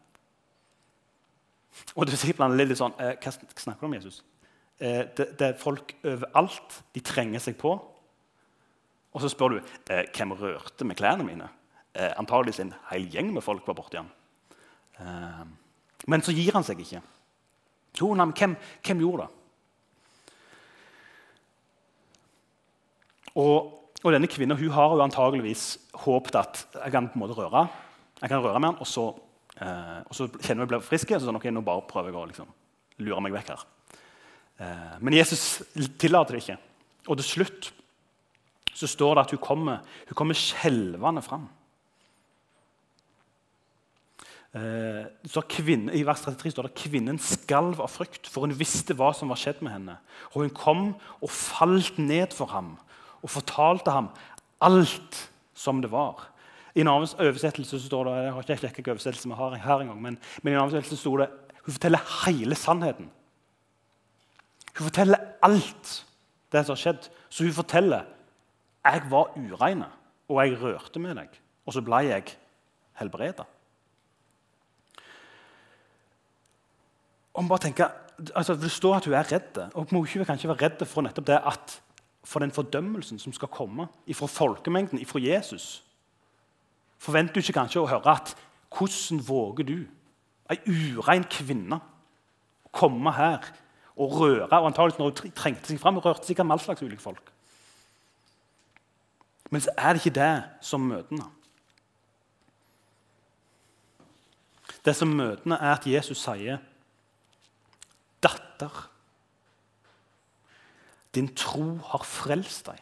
Og 1.96 2.06
Disiplene 2.08 2.58
litt 2.58 2.78
sånn 2.78 2.94
eh, 3.00 3.16
'Hva 3.16 3.32
snakker 3.56 3.80
du 3.82 3.86
om, 3.86 3.94
Jesus?' 3.94 4.24
Eh, 4.82 5.06
det, 5.18 5.40
det, 5.40 5.42
er 5.42 5.58
folk 5.58 5.96
overalt. 6.04 6.84
De 6.96 7.00
trenger 7.00 7.40
seg 7.40 7.58
på. 7.58 7.76
Og 9.12 9.24
så 9.24 9.30
spør 9.30 9.50
du 9.50 9.58
eh, 9.90 10.06
'Hvem 10.12 10.32
rørte 10.32 10.86
med 10.86 10.96
klærne 10.96 11.24
mine?' 11.24 11.50
Eh, 11.94 12.14
antageligvis 12.16 12.60
en 12.60 12.74
hel 12.88 13.10
gjeng 13.12 13.34
med 13.34 13.44
folk 13.44 13.68
var 13.68 13.76
borti 13.76 13.98
han. 14.00 14.08
Eh, 15.00 15.44
men 16.08 16.22
så 16.22 16.32
gir 16.32 16.54
han 16.54 16.64
seg 16.64 16.80
ikke. 16.80 17.02
Jo, 18.00 18.14
nei, 18.16 18.30
hvem, 18.32 18.56
hvem 18.80 19.02
gjorde 19.04 19.26
det? 19.26 19.32
Og, 23.36 23.92
og 24.04 24.14
denne 24.16 24.28
kvinnen 24.32 24.58
hun 24.58 24.72
har 24.72 24.96
jo 24.96 25.04
antageligvis 25.04 25.66
håpet 25.94 26.36
at 26.36 26.64
jeg 26.78 26.92
kan 26.92 27.10
på 27.12 27.20
en 27.20 27.24
måte 27.26 27.36
røre 27.36 27.68
jeg 28.22 28.30
kan 28.30 28.44
røre 28.44 28.60
med 28.62 28.70
han, 28.70 28.80
og 28.80 28.88
så, 28.88 29.08
eh, 29.58 30.02
og 30.06 30.14
så 30.14 30.28
kjenner 30.30 30.68
vi 30.68 30.76
blir 30.76 30.84
friske. 30.86 31.18
Så 31.18 31.26
sånn, 31.26 31.40
ok, 31.40 31.48
nå 31.50 31.64
bare 31.66 31.88
prøver 31.90 32.12
jeg 32.12 32.20
å 32.20 32.26
liksom, 32.30 32.50
lure 33.02 33.22
meg 33.26 33.34
vekk 33.34 33.48
her. 33.50 33.64
Eh, 34.62 34.98
men 35.02 35.16
Jesus 35.18 35.64
tillater 35.98 36.38
det 36.38 36.44
ikke. 36.44 36.58
Og 37.10 37.18
til 37.18 37.26
slutt 37.26 37.72
så 38.82 38.90
står 38.90 39.18
det 39.18 39.26
at 39.26 39.34
hun 39.36 39.42
kommer, 39.44 39.82
hun 40.10 40.18
kommer 40.18 40.38
skjelvende 40.38 41.22
fram. 41.26 41.46
Eh, 44.52 45.06
kvinne, 45.48 45.94
I 45.96 46.04
vers 46.04 46.26
33 46.26 46.52
står 46.52 46.68
det 46.68 46.80
kvinnen 46.82 47.20
skalv 47.24 47.80
av 47.80 47.92
frykt, 47.94 48.28
for 48.28 48.44
hun 48.44 48.58
visste 48.58 48.98
hva 48.98 49.14
som 49.16 49.32
var 49.32 49.40
skjedd 49.40 49.62
med 49.64 49.76
henne. 49.78 50.00
Og 50.34 50.44
hun 50.44 50.56
kom 50.56 50.84
og 51.22 51.32
falt 51.32 52.02
ned 52.02 52.36
for 52.36 52.52
ham 52.52 52.74
og 53.22 53.30
fortalte 53.30 53.94
ham 53.94 54.10
alt 54.66 55.30
som 55.56 55.80
det 55.82 55.92
var. 55.94 56.28
I 56.74 56.82
en 56.82 56.90
annen 56.90 57.10
oversettelse 57.22 57.80
står 57.84 58.08
det 58.08 58.18
jeg 58.18 58.34
har 58.34 58.44
ikke 58.44 58.58
sjekket 58.58 58.78
hvilken 58.80 58.96
oversettelse 58.96 59.30
vi 59.30 59.64
her 59.64 59.84
engang, 59.84 60.02
men, 60.02 60.18
men 60.42 60.52
i 60.52 60.56
en 60.56 60.62
annen 60.62 60.74
oversettelse 60.74 61.04
står 61.04 61.24
det 61.24 61.30
hun 61.62 61.76
forteller 61.76 62.14
hele 62.26 62.58
sannheten. 62.58 63.12
Hun 64.72 64.88
forteller 64.88 65.28
alt 65.46 65.92
det 66.52 66.64
som 66.66 66.74
har 66.74 66.82
skjedd. 66.82 67.10
Så 67.30 67.46
hun 67.46 67.54
forteller 67.56 68.08
jeg 68.86 69.04
var 69.12 69.34
urein, 69.38 69.84
og 70.30 70.40
jeg 70.42 70.62
rørte 70.62 71.00
med 71.00 71.16
deg, 71.16 71.42
og 71.66 71.74
så 71.76 71.84
ble 71.86 72.04
jeg 72.08 72.36
helbreda. 73.00 73.46
Altså, 78.36 78.56
det 78.56 78.72
står 78.72 78.96
at 78.96 79.06
hun 79.06 79.14
er 79.14 79.32
redd, 79.32 79.58
og 79.74 79.94
må 79.94 80.04
ikke 80.06 80.26
være 80.26 80.58
redd 80.62 80.84
for 80.86 81.06
nettopp 81.06 81.28
det 81.28 81.40
at 81.40 81.82
for 82.24 82.40
den 82.40 82.52
fordømmelsen 82.52 83.20
som 83.20 83.34
skal 83.34 83.48
komme 83.48 83.88
fra 84.14 84.28
folkemengden, 84.28 85.06
fra 85.06 85.20
Jesus. 85.20 85.84
Forventer 86.98 87.34
du 87.34 87.40
ikke 87.40 87.58
kanskje 87.58 87.82
å 87.82 87.90
høre 87.90 88.12
at 88.12 88.36
'Hvordan 88.72 89.28
våger 89.28 89.64
du, 89.64 89.86
ei 90.50 90.58
urein 90.68 91.24
kvinne, 91.24 91.80
komme 92.72 93.12
her 93.12 93.40
og 93.98 94.12
røre?' 94.12 94.60
Og 94.60 94.66
antakeligvis 94.66 95.00
når 95.00 95.06
hun 95.06 95.32
trengte 95.32 95.68
seg 95.68 95.80
fram, 95.80 95.98
rørte 95.98 96.26
sikkert 96.26 96.46
med 96.46 96.54
all 96.54 96.60
slags 96.60 96.82
ulike 96.82 97.02
folk. 97.02 97.31
Men 99.52 99.62
så 99.62 99.72
er 99.78 99.94
det 99.94 100.06
ikke 100.06 100.20
det 100.20 100.44
som 100.64 100.84
møtene. 100.88 101.26
Det 104.86 104.96
som 104.96 105.12
møtene 105.12 105.60
er 105.60 105.76
at 105.76 105.88
Jesus 105.88 106.24
sier, 106.24 106.58
'Datter'. 108.24 108.88
Din 111.16 111.36
tro 111.36 111.76
har 111.76 112.04
frelst 112.08 112.66
deg. 112.66 112.80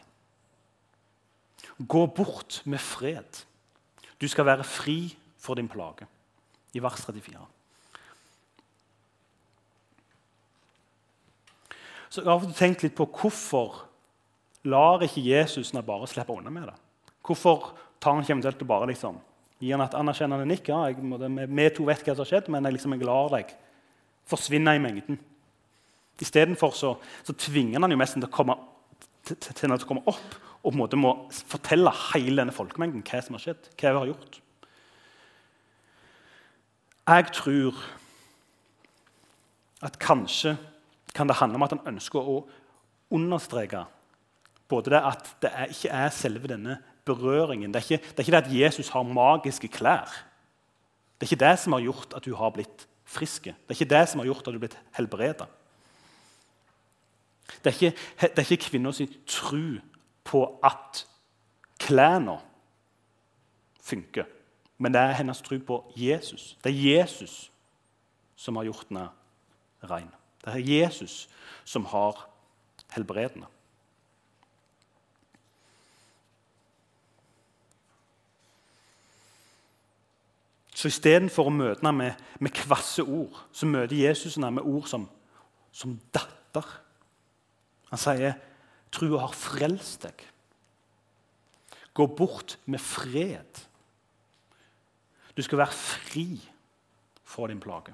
Gå 1.88 2.06
bort 2.06 2.62
med 2.64 2.78
fred. 2.78 3.44
Du 4.20 4.28
skal 4.28 4.46
være 4.46 4.64
fri 4.64 5.18
for 5.38 5.54
din 5.54 5.68
plage. 5.68 6.06
I 6.72 6.82
vers 6.82 7.00
34. 7.04 7.46
Så 12.10 12.22
jeg 12.22 12.30
har 12.30 12.52
tenkt 12.54 12.82
litt 12.82 12.94
på 12.94 13.06
Hvorfor 13.06 13.89
lar 14.68 15.04
ikke 15.04 15.24
Jesus 15.24 15.72
henne 15.72 15.84
bare 15.86 16.08
slippe 16.10 16.34
unna 16.34 16.52
med 16.52 16.68
det? 16.68 16.76
Hvorfor 17.24 17.72
tar 18.00 18.16
han 18.16 18.24
ikke 18.24 18.36
eventuelt 18.36 18.66
bare 18.68 18.90
liksom, 18.90 19.18
gir 19.60 19.76
han 19.76 19.86
et 19.86 19.96
anerkjennende 19.96 20.48
nikk? 20.48 20.70
Ja, 20.72 20.84
jeg, 20.90 21.00
vi 21.00 21.70
to 21.76 21.88
vet 21.88 22.04
hva 22.04 22.14
som 22.14 22.24
har 22.24 22.30
skjedd, 22.32 22.52
men 22.52 22.68
jeg, 22.68 22.78
liksom, 22.78 22.96
jeg 22.96 23.08
lar 23.08 23.32
deg 23.36 23.54
forsvinne 24.30 24.76
i 24.76 24.82
mengden. 24.82 25.18
Istedenfor 26.20 26.76
så, 26.76 26.94
så 27.24 27.34
tvinger 27.36 27.80
han 27.80 27.92
jo 27.92 27.98
mest 28.00 28.16
til 28.18 28.28
å 28.28 28.32
komme, 28.32 28.56
til, 29.24 29.38
til 29.40 29.74
å 29.74 29.80
komme 29.88 30.04
opp 30.10 30.40
og 30.60 30.68
på 30.68 30.76
en 30.76 30.80
måte 30.82 30.98
må 31.00 31.14
fortelle 31.48 31.92
hele 32.10 32.42
denne 32.42 32.52
folkemengden 32.52 33.04
hva 33.06 33.20
som 33.24 33.36
har 33.36 33.44
skjedd. 33.44 33.70
hva 33.80 33.92
vi 33.94 34.00
har 34.02 34.10
gjort. 34.10 34.40
Jeg 37.08 37.32
tror 37.34 37.78
at 39.80 39.96
kanskje 39.98 40.58
kan 41.16 41.26
det 41.26 41.38
handle 41.40 41.56
om 41.56 41.64
at 41.64 41.72
han 41.72 41.94
ønsker 41.94 42.20
å 42.20 42.42
understreke 43.10 43.86
både 44.70 44.94
det 44.94 45.02
at 45.02 45.30
det 45.42 45.50
ikke 45.74 45.92
er 45.92 46.14
selve 46.14 46.50
denne 46.50 46.78
berøringen. 47.04 47.74
Det 47.74 47.80
er, 47.80 47.90
ikke, 47.90 48.04
det 48.10 48.18
er 48.18 48.28
ikke 48.28 48.36
det 48.36 48.44
at 48.44 48.60
Jesus 48.60 48.88
har 48.94 49.02
magiske 49.02 49.68
klær. 49.68 50.10
Det 51.20 51.26
er 51.26 51.32
ikke 51.32 51.44
det 51.44 51.58
som 51.58 51.74
har 51.76 51.84
gjort 51.84 52.14
at 52.16 52.24
du 52.24 52.34
har 52.38 52.52
blitt 52.54 52.86
friske. 53.04 53.50
Det 53.52 53.74
er 53.74 53.80
ikke 53.82 53.94
det 53.94 54.08
som 54.08 54.22
har 54.22 54.30
gjort 54.30 54.46
at 54.46 54.52
du 54.54 54.58
har 54.58 54.66
blitt 54.66 54.78
helbreda. 54.96 55.48
Det 57.64 57.66
er 57.66 57.76
ikke, 57.76 57.96
det 58.20 58.38
er 58.38 58.52
ikke 58.52 58.70
kvinners 58.70 59.02
tro 59.26 59.80
på 60.24 60.44
at 60.64 61.06
klærne 61.80 62.38
funker, 63.82 64.24
men 64.78 64.94
det 64.94 65.00
er 65.00 65.16
hennes 65.18 65.42
tro 65.42 65.58
på 65.66 65.80
Jesus. 65.96 66.56
Det 66.64 66.70
er 66.70 67.00
Jesus 67.00 67.50
som 68.36 68.56
har 68.56 68.64
gjort 68.64 68.86
henne 68.88 69.08
rein. 69.90 70.10
Det 70.44 70.54
er 70.54 70.68
Jesus 70.72 71.28
som 71.64 71.84
har 71.84 72.28
helbredende. 72.94 73.46
Så 80.80 80.88
istedenfor 80.88 81.50
å 81.50 81.52
møte 81.52 81.84
ham 81.84 81.98
med, 82.00 82.20
med 82.40 82.54
kvasse 82.56 83.04
ord, 83.04 83.34
så 83.52 83.66
møter 83.68 83.98
Jesus 83.98 84.38
ham 84.40 84.54
med 84.56 84.64
ord 84.64 84.86
som, 84.88 85.02
som 85.76 85.98
datter. 86.14 86.64
Han 87.90 88.00
sier, 88.00 88.38
'Trua 88.88 89.26
har 89.26 89.34
frelst 89.36 90.06
deg'. 90.06 90.24
Gå 91.92 92.06
bort 92.16 92.56
med 92.64 92.80
fred. 92.80 93.60
Du 95.36 95.42
skal 95.42 95.58
være 95.58 95.76
fri 95.76 96.40
fra 97.24 97.48
din 97.50 97.60
plage. 97.60 97.92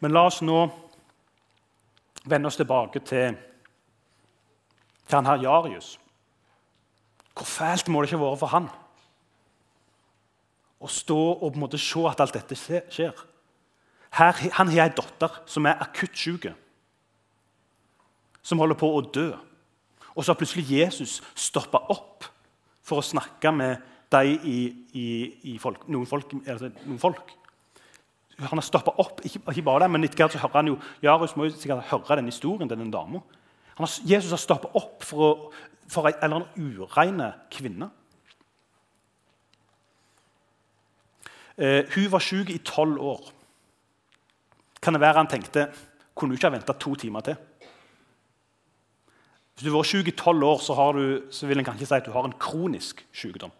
Men 0.00 0.12
la 0.12 0.24
oss 0.28 0.40
nå 0.40 0.62
vende 2.24 2.48
oss 2.48 2.56
tilbake 2.56 3.04
til, 3.04 3.36
til 5.06 5.18
han 5.18 5.28
her 5.28 5.42
Jarius. 5.42 5.96
Hvor 7.36 7.46
fælt 7.46 7.88
må 7.88 8.02
det 8.02 8.10
ikke 8.10 8.20
ha 8.20 8.28
vært 8.30 8.42
for 8.42 8.54
han? 8.54 8.68
å 10.80 10.90
stå 10.90 11.16
og 11.16 11.50
på 11.50 11.56
en 11.56 11.64
måte 11.64 11.80
se 11.80 12.04
at 12.08 12.22
alt 12.22 12.36
dette 12.36 12.56
skjer. 12.58 13.24
Her, 14.16 14.38
han 14.58 14.70
har 14.72 14.86
ei 14.86 14.94
datter 14.96 15.40
som 15.50 15.66
er 15.68 15.80
akutt 15.82 16.16
syk, 16.16 16.48
som 18.46 18.62
holder 18.62 18.78
på 18.78 18.90
å 18.94 19.02
dø. 19.02 19.30
Og 20.14 20.24
så 20.24 20.32
har 20.32 20.40
plutselig 20.40 20.68
Jesus 20.70 21.18
stoppa 21.36 21.82
opp 21.92 22.28
for 22.86 23.02
å 23.02 23.04
snakke 23.04 23.52
med 23.52 23.82
de 24.14 24.36
i, 24.36 24.60
i, 24.94 25.08
i 25.52 25.56
folk, 25.60 25.88
noen, 25.90 26.06
folk, 26.08 26.30
altså 26.46 26.70
noen 26.86 27.02
folk. 27.02 27.34
Han 28.38 28.60
har 28.60 28.64
stoppa 28.64 28.94
opp, 29.02 29.20
ikke, 29.24 29.40
ikke, 29.50 29.64
bare 29.66 29.84
det, 29.84 29.90
men 29.92 30.06
etter 30.06 30.22
hvert 30.22 30.36
så 30.36 30.40
hører 30.44 30.60
han 30.60 30.70
jo, 30.70 30.76
Jarus 31.04 31.34
må 31.36 31.48
jo 31.48 31.56
sikkert 31.56 31.88
høre 31.90 32.20
den 32.20 32.30
historien 32.30 32.70
til 32.70 32.78
den 32.78 32.92
dama. 32.92 33.22
Jesus 33.84 34.32
har 34.32 34.40
stoppa 34.40 34.70
opp 34.78 35.04
for, 35.04 35.22
å, 35.22 35.32
for 35.90 36.08
en 36.08 36.16
eller 36.22 36.40
annen 36.40 36.76
ureine 36.78 37.32
kvinne. 37.52 37.90
Eh, 41.56 41.84
hun 41.92 42.08
var 42.12 42.24
syk 42.24 42.52
i 42.52 42.62
tolv 42.64 43.00
år. 43.00 43.28
Kan 44.80 44.96
det 44.96 45.02
være 45.02 45.20
han 45.20 45.28
tenkte 45.28 45.68
kunne 46.16 46.32
du 46.32 46.38
ikke 46.38 46.48
ha 46.48 46.56
venta 46.56 46.72
to 46.80 46.94
timer 46.96 47.24
til? 47.24 47.36
Hvis 49.56 49.64
du 49.64 49.70
har 49.70 49.78
vært 49.78 49.88
syk 49.88 50.08
i 50.08 50.16
tolv 50.16 50.44
år, 50.44 50.58
så, 50.64 50.74
du, 50.96 51.28
så 51.32 51.48
vil 51.48 51.60
en 51.60 51.68
kanskje 51.68 51.88
si 51.88 51.96
at 51.96 52.08
du 52.08 52.12
har 52.12 52.28
en 52.28 52.36
kronisk 52.40 53.00
sykdom. 53.12 53.52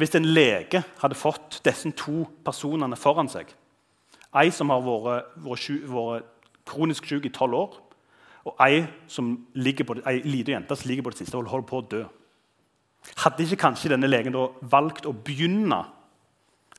Hvis 0.00 0.14
en 0.16 0.26
lege 0.26 0.82
hadde 1.00 1.16
fått 1.16 1.60
disse 1.64 1.92
to 1.96 2.24
personene 2.44 2.96
foran 2.98 3.28
seg, 3.30 3.52
ei 4.34 4.48
som 4.52 4.72
har 4.72 4.80
vært, 4.84 5.36
vært, 5.44 5.68
vært 5.92 6.30
kronisk 6.68 7.08
syk 7.08 7.28
i 7.28 7.32
tolv 7.32 7.60
år, 7.60 7.76
og 8.44 8.58
ei, 8.60 8.84
som 9.08 9.34
ligger 9.56 9.86
på, 9.88 9.96
ei 10.04 10.20
liten 10.24 10.58
jente 10.58 10.76
som 10.76 10.88
ligger 10.88 11.06
på 11.06 11.14
det 11.14 11.22
siste 11.22 11.38
og 11.38 11.48
holder 11.48 11.68
på 11.68 11.80
å 11.80 11.88
dø 11.94 12.04
Hadde 13.20 13.44
ikke 13.44 13.60
kanskje 13.60 13.90
denne 13.92 14.08
legen 14.08 14.32
da 14.32 14.46
valgt 14.72 15.04
å 15.04 15.12
begynne 15.12 15.82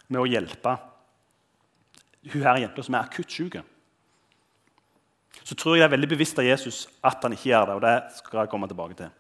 med 0.10 0.18
å 0.18 0.26
hjelpe 0.26 0.72
hun 2.32 2.42
her 2.42 2.58
jenta 2.64 2.82
som 2.82 2.96
er 2.98 3.06
akutt 3.06 3.30
syk? 3.30 3.60
Så 5.46 5.54
tror 5.54 5.76
jeg 5.76 5.84
det 5.84 5.92
er 5.92 5.94
veldig 5.94 6.10
bevisst 6.16 6.42
av 6.42 6.48
Jesus 6.48 6.88
at 7.06 7.22
han 7.22 7.36
ikke 7.36 7.52
gjør 7.52 7.70
det. 7.70 7.76
og 7.76 7.84
det 7.86 8.18
skal 8.18 8.40
jeg 8.40 8.50
komme 8.50 8.68
tilbake 8.72 8.98
til. 8.98 9.12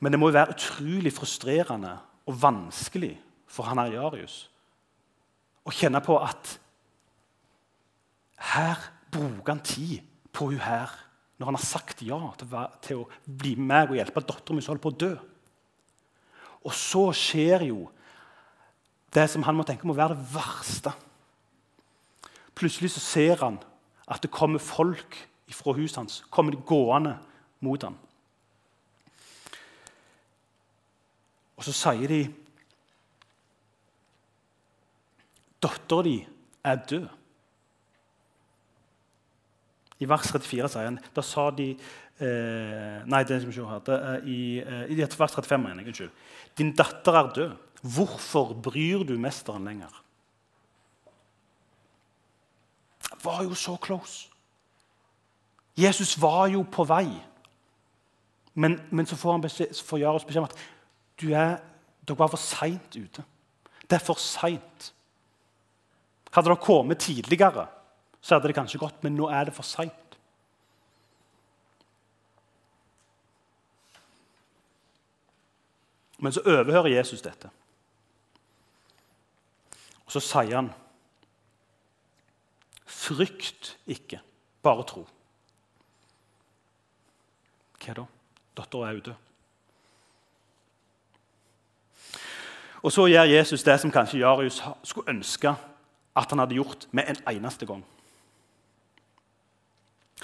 Men 0.00 0.12
det 0.12 0.20
må 0.22 0.30
jo 0.30 0.38
være 0.38 0.56
utrolig 0.56 1.12
frustrerende 1.12 1.92
og 2.24 2.40
vanskelig 2.40 3.12
for 3.52 3.68
han 3.68 3.82
her 3.82 3.92
Jarius 3.98 4.46
å 5.62 5.72
kjenne 5.74 6.00
på 6.02 6.16
at 6.18 6.56
her 8.52 8.80
bruker 9.12 9.52
han 9.52 9.62
tid 9.62 10.00
på 10.34 10.48
hun 10.50 10.62
her 10.64 10.90
når 11.38 11.48
han 11.48 11.58
har 11.58 11.64
sagt 11.64 12.02
ja 12.06 12.20
til, 12.38 13.02
å 13.02 13.08
bli 13.26 13.54
med 13.56 13.66
meg 13.70 13.92
og 13.92 13.98
hjelpe 13.98 14.24
dattera 14.24 14.56
mi 14.56 14.62
som 14.64 14.74
holder 14.74 14.84
på 14.84 14.92
å 14.92 15.00
dø. 15.02 15.12
Og 16.62 16.76
så 16.76 17.08
skjer 17.16 17.66
jo 17.70 17.86
det 19.12 19.26
som 19.30 19.44
han 19.44 19.56
må 19.58 19.66
tenke 19.68 19.88
må 19.88 19.96
være 19.96 20.16
det 20.16 20.28
verste. 20.32 20.92
Plutselig 22.56 22.92
så 22.94 23.02
ser 23.02 23.42
han 23.42 23.58
at 24.06 24.22
det 24.22 24.32
kommer 24.32 24.62
folk 24.62 25.18
fra 25.52 25.74
huset 25.76 25.98
hans 26.00 26.22
kommer 26.32 26.54
de 26.54 26.62
gående 26.64 27.18
mot 27.60 27.82
ham. 27.84 27.98
Og 31.60 31.66
så 31.66 31.74
sier 31.76 32.08
de 32.08 32.22
Dattera 35.62 36.02
di 36.02 36.16
er 36.66 36.80
død. 36.90 37.04
I 40.02 40.08
vers 40.10 40.30
34 40.32 40.70
sier 40.72 40.88
han 40.88 41.00
Da 41.14 41.24
sa 41.24 41.48
de 41.54 41.70
eh, 41.72 42.98
Nei, 43.06 43.22
det 43.28 43.40
som 43.42 43.52
ikke 43.52 43.68
hørte. 43.70 43.98
I, 44.26 44.60
eh, 44.62 44.92
I 44.92 44.98
vers 44.98 45.36
35 45.38 45.62
mener 45.62 45.82
jeg. 45.82 45.92
Unnskyld. 45.92 46.16
Din 46.58 46.74
datter 46.76 47.18
er 47.18 47.32
død. 47.38 47.56
Hvorfor 47.82 48.54
bryr 48.62 49.02
du 49.06 49.16
mesteren 49.18 49.64
lenger? 49.66 49.90
Det 53.02 53.18
var 53.24 53.42
jo 53.42 53.54
så 53.58 53.76
close. 53.82 54.28
Jesus 55.78 56.14
var 56.20 56.46
jo 56.52 56.62
på 56.62 56.84
vei. 56.84 57.08
Men, 58.54 58.80
men 58.90 59.06
så 59.06 59.16
får 59.16 59.32
han 59.32 59.44
beskjed, 59.44 59.76
får 59.86 60.24
beskjed 60.26 60.42
om 60.42 60.48
at 60.50 60.58
du 61.20 61.30
er, 61.32 61.56
dere 62.04 62.18
var 62.18 62.30
for 62.32 62.40
seint 62.40 62.96
ute. 62.96 63.24
Det 63.88 63.96
er 63.96 64.04
for 64.04 64.20
seint. 64.20 64.90
Hadde 66.32 66.48
dere 66.48 66.60
kommet 66.60 67.00
tidligere, 67.00 67.66
så 68.22 68.36
hadde 68.36 68.48
det 68.48 68.54
kanskje 68.56 68.78
gått, 68.78 69.02
men 69.02 69.16
nå 69.18 69.26
er 69.28 69.48
det 69.48 69.54
for 69.56 69.66
seint. 69.66 70.16
Men 76.22 76.32
så 76.32 76.44
overhører 76.46 76.94
Jesus 76.94 77.22
dette. 77.24 77.50
Og 80.06 80.14
så 80.14 80.22
sier 80.22 80.54
han 80.60 80.70
Frykt 82.86 83.72
ikke, 83.90 84.20
bare 84.62 84.84
tro. 84.86 85.00
Hva 87.82 87.94
da? 87.96 88.04
Dattera 88.54 88.90
er 88.92 89.00
ute. 89.00 89.14
Og 92.82 92.92
Så 92.92 93.06
gjør 93.06 93.30
Jesus 93.30 93.62
det 93.62 93.80
som 93.80 93.90
kanskje 93.90 94.20
Jarius 94.20 94.62
skulle 94.84 95.10
ønske 95.10 95.54
at 96.16 96.30
han 96.30 96.38
hadde 96.38 96.54
gjort 96.54 96.86
med 96.90 97.08
en 97.08 97.18
eneste 97.34 97.66
gang. 97.66 97.82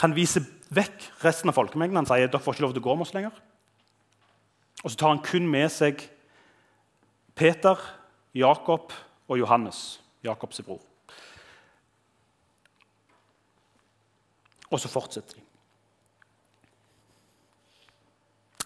Han 0.03 0.15
viser 0.15 0.45
vekk 0.75 1.09
resten 1.25 1.51
av 1.51 1.57
folkemengden. 1.57 2.01
Han 2.01 2.09
sier 2.09 2.29
dere 2.29 2.43
får 2.43 2.57
ikke 2.57 2.67
lov 2.67 2.75
til 2.77 2.83
å 2.83 2.87
gå 2.89 2.97
med 2.99 3.07
oss 3.07 3.15
lenger. 3.17 3.41
Og 4.85 4.93
så 4.93 4.99
tar 4.99 5.15
han 5.15 5.25
kun 5.25 5.49
med 5.51 5.67
seg 5.75 6.05
Peter, 7.39 7.81
Jakob 8.37 8.95
og 9.29 9.41
Johannes, 9.41 9.99
Jakobs 10.27 10.63
bror. 10.67 10.83
Og 14.69 14.81
så 14.83 14.91
fortsetter 14.93 15.39
de. 15.39 15.45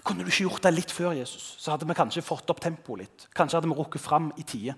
Kunne 0.03 0.25
du 0.25 0.33
ikke 0.33 0.49
gjort 0.49 0.65
det 0.67 0.73
litt 0.75 0.93
før 0.93 1.15
Jesus? 1.15 1.55
Så 1.63 1.71
hadde 1.71 1.87
vi 1.87 1.95
kanskje 1.95 2.25
fått 2.27 2.51
opp 2.51 2.61
tempoet 2.61 3.05
litt. 3.05 3.27
Kanskje 3.37 3.61
hadde 3.61 3.71
vi 3.71 3.77
rukket 3.79 4.03
fram 4.03 4.33
i 4.35 4.43
tide. 4.43 4.75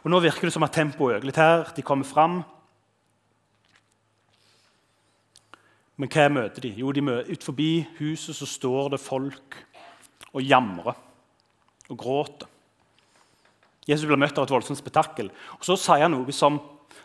Og 0.00 0.10
Nå 0.10 0.20
virker 0.24 0.48
det 0.48 0.54
som 0.54 0.64
at 0.64 0.72
tempoet 0.72 1.18
øker 1.18 1.28
litt 1.28 1.40
her. 1.40 1.66
De 1.76 1.84
kommer 1.84 2.08
fram. 2.08 2.40
Men 6.00 6.08
hva 6.08 6.28
møter 6.32 6.64
de? 6.64 6.72
Jo, 6.80 6.92
de 6.96 7.04
møter, 7.04 7.28
Ut 7.32 7.44
forbi 7.44 7.84
huset 7.98 8.36
så 8.36 8.48
står 8.48 8.94
det 8.94 9.02
folk 9.02 9.58
og 10.32 10.40
jamrer 10.40 10.96
og 11.90 11.98
gråter. 11.98 12.48
Jesus 13.88 14.06
blir 14.06 14.20
møtt 14.20 14.38
av 14.38 14.46
et 14.46 14.52
voldsomt 14.54 14.78
spetakkel. 14.78 15.28
Og 15.58 15.66
Så 15.66 15.76
sier 15.76 16.06
han 16.06 16.14
noe 16.14 16.32
som, 16.32 16.60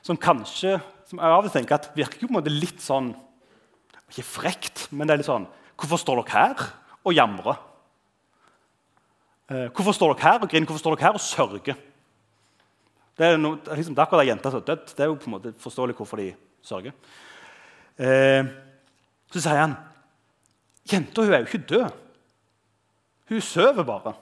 som 0.05 0.19
kanskje 0.19 0.77
som 1.05 1.21
jeg 1.21 1.36
av 1.38 1.45
og 1.45 1.53
tenker 1.53 1.77
at 1.77 1.91
virker 1.97 2.23
jo 2.23 2.29
på 2.29 2.34
en 2.34 2.39
måte 2.39 2.53
litt 2.53 2.81
sånn 2.81 3.12
Ikke 4.10 4.25
frekt, 4.25 4.88
men 4.91 5.05
det 5.05 5.15
er 5.15 5.21
litt 5.21 5.29
sånn 5.29 5.45
Hvorfor 5.75 6.01
står 6.01 6.21
dere 6.21 6.34
her 6.34 6.63
og 7.05 7.13
jamrer? 7.13 7.58
Eh, 9.51 9.67
hvorfor 9.75 9.93
står 9.93 10.15
dere 10.15 10.25
her 10.25 10.39
og 10.41 10.49
griner? 10.49 10.65
Hvorfor 10.65 10.81
står 10.81 10.95
dere 10.95 11.05
her 11.05 11.19
og 11.19 11.21
sørger? 11.21 11.77
Det 13.15 13.25
er, 13.25 13.38
noe, 13.39 13.62
liksom, 13.63 13.95
det 13.95 14.01
er 14.01 14.08
akkurat 14.10 14.28
ei 14.28 14.36
som 14.43 14.60
er 14.60 14.67
dødd. 14.67 14.88
Det 14.91 15.04
er 15.04 15.08
jo 15.12 15.19
på 15.19 15.30
en 15.30 15.36
måte 15.38 15.54
forståelig 15.63 15.95
hvorfor 15.95 16.19
de 16.19 16.30
sørger. 16.65 16.95
Eh, 17.95 18.47
så 19.32 19.41
sier 19.41 19.62
han 19.62 19.75
jenta 20.91 21.23
hun 21.23 21.34
er 21.34 21.43
jo 21.43 21.49
ikke 21.49 21.67
død. 21.69 22.01
Hun 23.30 23.41
sover 23.41 23.88
bare. 23.88 24.13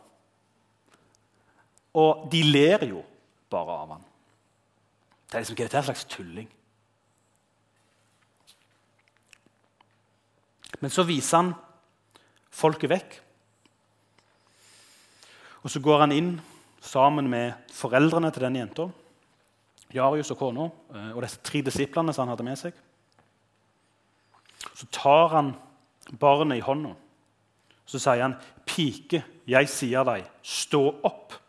Og 1.93 2.29
de 2.31 2.43
ler 2.43 2.85
jo 2.89 3.03
bare 3.49 3.79
av 3.81 3.95
han. 3.95 4.05
Det 5.29 5.37
er 5.37 5.43
liksom, 5.43 5.57
hva 5.57 5.67
er 5.79 5.87
slags 5.89 6.05
tulling? 6.05 6.49
Men 10.81 10.93
så 10.93 11.05
viser 11.07 11.41
han 11.41 11.53
folket 12.53 12.91
vekk. 12.91 13.19
Og 15.63 15.71
så 15.71 15.81
går 15.81 16.03
han 16.03 16.13
inn 16.13 16.33
sammen 16.83 17.29
med 17.31 17.71
foreldrene 17.71 18.31
til 18.33 18.45
denne 18.45 18.59
jenta, 18.63 18.89
Jarius 19.93 20.33
og 20.33 20.39
kona, 20.39 20.67
eh, 20.95 21.11
og 21.13 21.21
disse 21.23 21.39
tre 21.45 21.61
disiplene 21.63 22.13
som 22.13 22.25
han 22.25 22.33
hadde 22.33 22.47
med 22.47 22.59
seg. 22.59 22.73
Så 24.73 24.89
tar 24.91 25.33
han 25.35 25.53
barnet 26.19 26.59
i 26.59 26.65
hånda 26.65 26.95
så 27.85 27.99
sier 27.99 28.23
han, 28.23 28.37
'Pike, 28.65 29.23
jeg 29.47 29.69
sier 29.69 30.05
deg, 30.07 30.27
stå 30.41 30.81
opp.' 31.03 31.39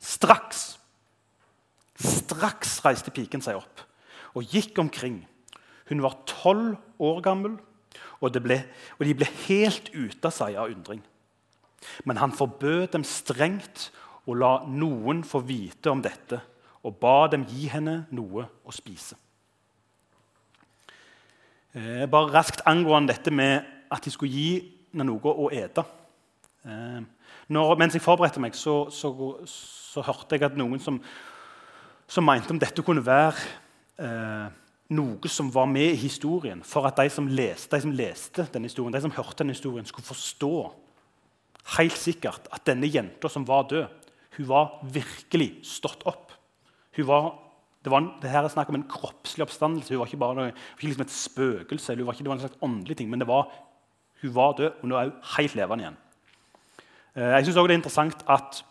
Straks 0.00 0.78
Straks 1.98 2.78
reiste 2.84 3.10
piken 3.12 3.42
seg 3.44 3.58
opp 3.58 3.82
og 4.38 4.46
gikk 4.46 4.78
omkring 4.78 5.20
hun 5.88 6.02
var 6.04 6.18
tolv 6.28 6.76
år 7.00 7.20
gammel, 7.24 7.54
og, 8.20 8.34
ble, 8.44 8.58
og, 8.98 9.06
de 9.06 9.14
ble 9.16 9.26
helt 9.48 9.88
ute 9.94 10.28
av 10.28 10.34
seg 10.36 10.58
av 10.60 10.68
undring. 10.68 11.00
Men 12.04 12.20
han 12.20 12.34
forbød 12.34 12.92
dem 12.94 13.04
strengt 13.06 13.88
å 14.28 14.36
la 14.36 14.52
noen 14.68 15.22
få 15.24 15.40
vite 15.46 15.90
om 15.92 16.02
dette, 16.04 16.40
og 16.84 16.98
ba 17.00 17.28
dem 17.32 17.46
gi 17.48 17.68
henne 17.72 18.02
noe 18.14 18.44
å 18.64 18.74
spise. 18.74 19.16
Eh, 21.76 22.06
bare 22.10 22.32
raskt 22.32 22.64
angående 22.68 23.12
dette 23.12 23.32
med 23.34 23.64
at 23.92 24.04
de 24.04 24.12
skulle 24.12 24.32
gi 24.32 24.50
henne 24.92 25.08
noe 25.08 25.32
å 25.32 25.48
ete. 25.52 25.84
Eh, 26.64 27.00
mens 27.48 27.96
jeg 27.96 28.04
forberedte 28.04 28.40
meg, 28.42 28.56
så, 28.56 28.86
så, 28.92 29.12
så, 29.48 30.04
hørte 30.04 30.36
jeg 30.36 30.48
at 30.48 30.56
noen 30.58 30.80
som, 30.82 31.00
som 32.08 32.26
mente 32.26 32.52
om 32.52 32.60
dette 32.60 32.84
kunne 32.84 33.04
være 33.04 33.44
eh, 34.00 34.48
noe 34.96 35.30
som 35.32 35.52
var 35.52 35.68
med 35.70 35.92
i 35.92 36.02
historien, 36.02 36.64
for 36.64 36.88
at 36.88 36.98
de 37.00 37.08
som 37.12 37.28
leste, 37.28 37.76
de 37.76 37.84
som 37.84 37.94
leste 37.94 38.48
denne 38.52 38.68
historien, 38.70 38.94
de 38.96 39.04
som 39.04 39.14
hørte 39.16 39.42
denne 39.42 39.56
historien, 39.56 39.88
skulle 39.88 40.08
forstå 40.08 40.54
helt 41.76 41.98
sikkert 41.98 42.48
at 42.54 42.64
denne 42.68 42.88
jenta 42.88 43.28
som 43.32 43.44
var 43.48 43.68
død, 43.70 43.86
hun 44.38 44.48
var 44.48 44.78
virkelig 44.94 45.50
stått 45.66 46.04
opp. 46.06 46.32
Var, 46.98 47.26
det, 47.84 47.90
var, 47.92 48.06
det 48.22 48.30
her 48.30 48.42
er 48.42 48.50
snakk 48.50 48.70
om 48.72 48.78
en 48.78 48.88
kroppslig 48.90 49.44
oppstandelse. 49.44 49.92
Hun 49.92 50.00
var 50.00 50.10
ikke 50.10 50.20
bare 50.22 50.38
noe, 50.38 50.54
ikke 50.74 50.88
liksom 50.88 51.04
et 51.04 51.14
spøkelse, 51.14 51.94
hun 51.94 52.06
var 52.06 52.16
ikke, 52.16 52.26
det 52.26 52.32
var 52.32 52.38
en 52.38 52.44
slags 52.46 52.62
åndelig 52.64 52.98
ting, 52.98 53.10
men 53.10 53.26
var, 53.28 53.50
hun 54.22 54.34
var 54.34 54.56
død, 54.58 54.80
og 54.82 54.90
nå 54.90 54.98
er 54.98 55.10
hun 55.10 55.28
helt 55.36 55.58
levende 55.58 55.84
igjen. 55.84 56.00
Eh, 57.14 57.32
jeg 57.36 57.46
synes 57.46 57.56
også 57.56 57.68
det 57.68 57.76
er 57.76 57.82
interessant 57.82 58.26
at 58.28 58.64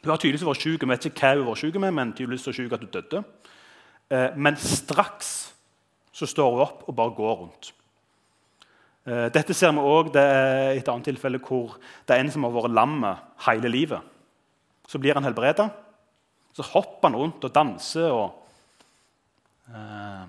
Hun 0.00 0.08
har 0.14 0.16
tydeligvis 0.16 0.46
vært 0.46 0.62
syk, 0.62 0.84
vet 0.88 1.06
ikke 1.10 1.20
hva 1.28 1.36
hun 1.36 1.48
var 1.50 1.58
syk 1.60 1.74
med, 1.76 1.90
men 1.92 2.12
tydeligvis 2.16 2.46
så 2.48 2.54
syk 2.56 2.72
at 2.72 2.80
hun 2.80 2.88
døde. 2.88 3.18
Eh, 4.08 4.30
men 4.32 4.56
straks 4.56 5.52
så 6.16 6.24
står 6.26 6.54
hun 6.54 6.62
opp 6.64 6.86
og 6.88 6.96
bare 6.96 7.12
går 7.18 7.34
rundt. 7.42 7.72
Eh, 9.08 9.28
dette 9.32 9.56
ser 9.56 9.72
vi 9.72 9.80
òg 9.80 10.10
i 10.12 10.78
et 10.80 10.88
annet 10.92 11.06
tilfelle 11.08 11.40
hvor 11.40 11.78
det 12.06 12.16
er 12.16 12.24
en 12.24 12.32
som 12.32 12.44
har 12.44 12.52
vært 12.56 12.74
lammet 12.76 13.22
hele 13.46 13.72
livet. 13.72 14.02
Så 14.88 15.00
blir 15.00 15.16
han 15.16 15.24
helbreda. 15.24 15.70
Så 16.52 16.66
hopper 16.72 17.08
han 17.08 17.16
rundt 17.16 17.44
og 17.46 17.54
danser 17.54 18.10
og 18.10 18.32
uh, 19.70 20.26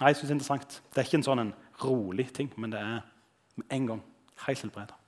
Jeg 0.00 0.16
syns 0.16 0.26
det 0.26 0.32
er 0.32 0.34
interessant. 0.34 0.80
Det 0.90 0.98
er 0.98 1.06
ikke 1.06 1.20
en 1.20 1.28
sånn 1.28 1.44
en 1.44 1.54
rolig 1.84 2.26
ting, 2.34 2.50
men 2.58 2.74
det 2.74 2.80
er 2.82 3.04
med 3.54 3.76
en 3.76 3.86
gang 3.92 4.02
helt 4.48 4.64
helbreda. 4.66 4.98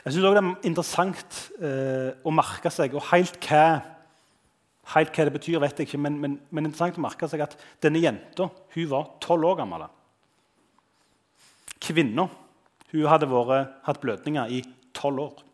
Jeg 0.00 0.14
syns 0.14 0.24
det 0.24 0.30
er 0.40 0.50
interessant 0.68 1.38
eh, 1.60 2.10
å 2.24 2.32
merke 2.32 2.72
seg 2.72 2.94
og 2.96 3.04
helt 3.10 3.36
hva, 3.44 3.64
helt 4.94 5.12
hva, 5.12 5.26
det 5.28 5.34
betyr, 5.34 5.60
vet 5.60 5.82
jeg 5.82 5.90
ikke, 5.90 6.00
men, 6.00 6.16
men, 6.22 6.38
men 6.48 6.70
interessant 6.70 6.98
å 7.00 7.04
merke 7.04 7.28
seg 7.28 7.44
at 7.44 7.56
denne 7.84 8.00
jenta 8.00 8.48
hun 8.74 8.90
var 8.90 9.12
tolv 9.20 9.50
år 9.52 9.60
gammel. 9.60 9.86
Kvinna 11.80 12.26
hadde 12.90 13.28
vært, 13.30 13.78
hatt 13.86 14.02
blødninger 14.02 14.56
i 14.56 14.64
tolv 14.96 15.26
år. 15.28 15.46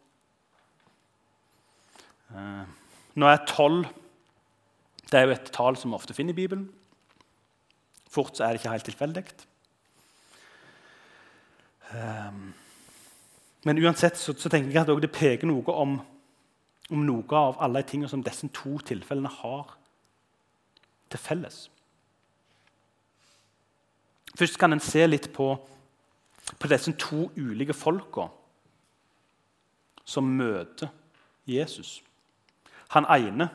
Eh, 2.37 2.67
nå 3.17 3.31
er 3.31 3.47
tolv 3.51 3.87
det 5.07 5.21
er 5.21 5.29
jo 5.29 5.37
et 5.37 5.51
tall 5.55 5.77
som 5.79 5.93
vi 5.93 5.99
ofte 6.01 6.15
finner 6.17 6.35
i 6.35 6.41
Bibelen. 6.41 6.67
Fort 8.11 8.39
så 8.39 8.47
er 8.47 8.55
det 8.55 8.63
ikke 8.63 8.73
helt 8.73 8.89
tilfeldig. 8.89 9.25
Um, 11.95 12.49
men 13.67 13.81
uansett 13.83 14.19
så, 14.19 14.35
så, 14.39 14.49
tenker 14.49 14.71
jeg 14.71 14.87
at 14.87 15.03
det 15.03 15.11
peker 15.11 15.49
noe 15.51 15.75
om, 15.75 15.97
om 16.91 17.01
noe 17.03 17.39
av 17.39 17.57
alle 17.65 17.83
de 17.83 17.91
tingene 17.91 18.11
som 18.11 18.23
disse 18.23 18.47
to 18.55 18.77
tilfellene 18.87 19.33
har 19.41 19.73
til 21.11 21.19
felles. 21.19 21.65
Først 24.39 24.59
kan 24.61 24.77
en 24.77 24.83
se 24.83 25.03
litt 25.09 25.33
på, 25.35 25.49
på 26.59 26.71
disse 26.71 26.95
to 27.01 27.25
ulike 27.35 27.75
folka 27.75 28.29
som 30.07 30.29
møter 30.39 30.93
Jesus. 31.51 31.99
Han 32.95 33.09
ene, 33.11 33.49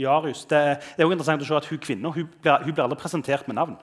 Jarius 0.00 0.46
Det 0.48 0.56
er, 0.56 0.78
også 0.96 1.12
interessant 1.12 1.42
å 1.44 1.46
se 1.50 1.58
at 1.58 1.68
hun 1.68 1.80
kvinna 1.82 2.14
hun, 2.14 2.24
hun 2.24 2.72
blir 2.72 2.84
aldri 2.86 2.96
presentert 3.02 3.44
med 3.48 3.58
navn. 3.60 3.76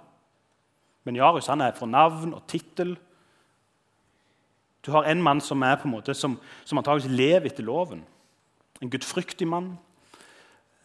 Men 1.06 1.20
Jarius 1.22 1.52
han 1.52 1.62
er 1.62 1.78
for 1.78 1.86
navn 1.86 2.34
og 2.34 2.48
tittel 2.50 2.96
du 4.86 4.92
har 4.92 5.04
en 5.04 5.22
mann 5.22 5.42
som 5.44 5.64
er 5.64 5.76
på 5.76 5.88
en 5.88 5.96
måte, 5.98 6.16
som, 6.16 6.38
som 6.66 6.80
antakeligvis 6.80 7.18
lever 7.18 7.50
etter 7.52 7.68
loven. 7.68 8.04
En 8.80 8.92
gudfryktig 8.92 9.48
mann. 9.48 9.74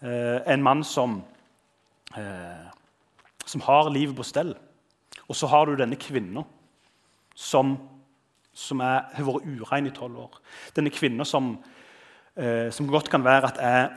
Eh, 0.02 0.40
en 0.50 0.62
mann 0.62 0.83
som, 0.85 1.22
eh, 2.16 2.66
som 3.46 3.61
har 3.61 3.90
livet 3.90 4.16
på 4.16 4.26
stell. 4.26 4.54
Og 5.28 5.37
så 5.38 5.46
har 5.46 5.66
du 5.66 5.76
denne 5.78 5.96
kvinna 5.96 6.42
som, 7.35 7.76
som 8.52 8.83
er, 8.83 9.07
har 9.14 9.28
vært 9.28 9.46
urein 9.46 9.87
i 9.87 9.94
tolv 9.94 10.26
år. 10.26 10.40
Denne 10.74 10.92
kvinna 10.92 11.24
som, 11.24 11.54
eh, 12.37 12.70
som, 12.74 12.90
godt 12.90 13.09
kan 13.11 13.24
være 13.24 13.52
at 13.52 13.62
jeg 13.62 13.90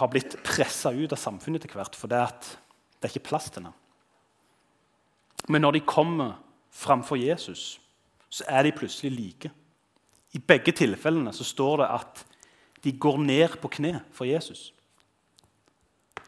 har 0.00 0.10
blitt 0.10 0.40
pressa 0.44 0.90
ut 0.90 1.12
av 1.12 1.20
samfunnet 1.20 1.64
etter 1.64 1.78
hvert 1.78 1.94
fordi 1.96 2.24
det 2.96 3.06
er 3.06 3.12
ikke 3.12 3.28
plass 3.28 3.50
til 3.50 3.62
henne. 3.62 3.76
Men 5.48 5.62
når 5.62 5.76
de 5.76 5.86
kommer 5.86 6.38
framfor 6.72 7.20
Jesus 7.20 7.76
så 8.36 8.44
er 8.48 8.66
de 8.66 8.72
plutselig 8.76 9.12
like. 9.12 9.50
I 10.36 10.38
begge 10.38 10.72
tilfellene 10.76 11.32
så 11.32 11.44
står 11.44 11.76
det 11.80 11.86
at 11.94 12.24
de 12.84 12.92
går 12.92 13.16
ned 13.22 13.56
på 13.62 13.70
kne 13.78 14.00
for 14.12 14.28
Jesus. 14.28 14.72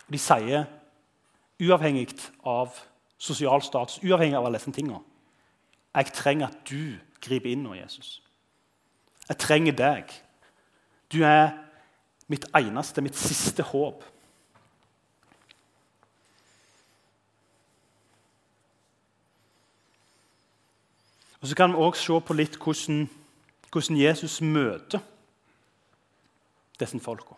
De 0.09 0.18
sier, 0.18 0.64
uavhengig 1.61 2.14
av 2.47 2.73
sosial 3.18 3.62
status, 3.62 3.99
uavhengig 4.01 4.38
av 4.38 4.47
alle 4.47 4.61
disse 4.61 4.73
tingene 4.73 5.03
Jeg 5.94 6.12
trenger 6.14 6.47
at 6.47 6.59
du 6.71 6.97
griper 7.21 7.51
inn 7.51 7.64
nå, 7.66 7.75
Jesus. 7.75 8.23
Jeg 9.29 9.38
trenger 9.38 9.73
deg. 9.73 10.12
Du 11.12 11.25
er 11.25 11.51
mitt 12.29 12.44
eneste, 12.55 13.03
mitt 13.03 13.16
siste 13.16 13.62
håp. 13.62 14.05
Og 21.40 21.48
Så 21.48 21.55
kan 21.55 21.70
vi 21.70 21.77
også 21.77 22.03
se 22.03 22.20
på 22.27 22.35
litt 22.35 22.57
hvordan, 22.59 23.09
hvordan 23.72 24.01
Jesus 24.01 24.40
møter 24.40 25.01
disse 26.81 27.01
folka. 27.01 27.35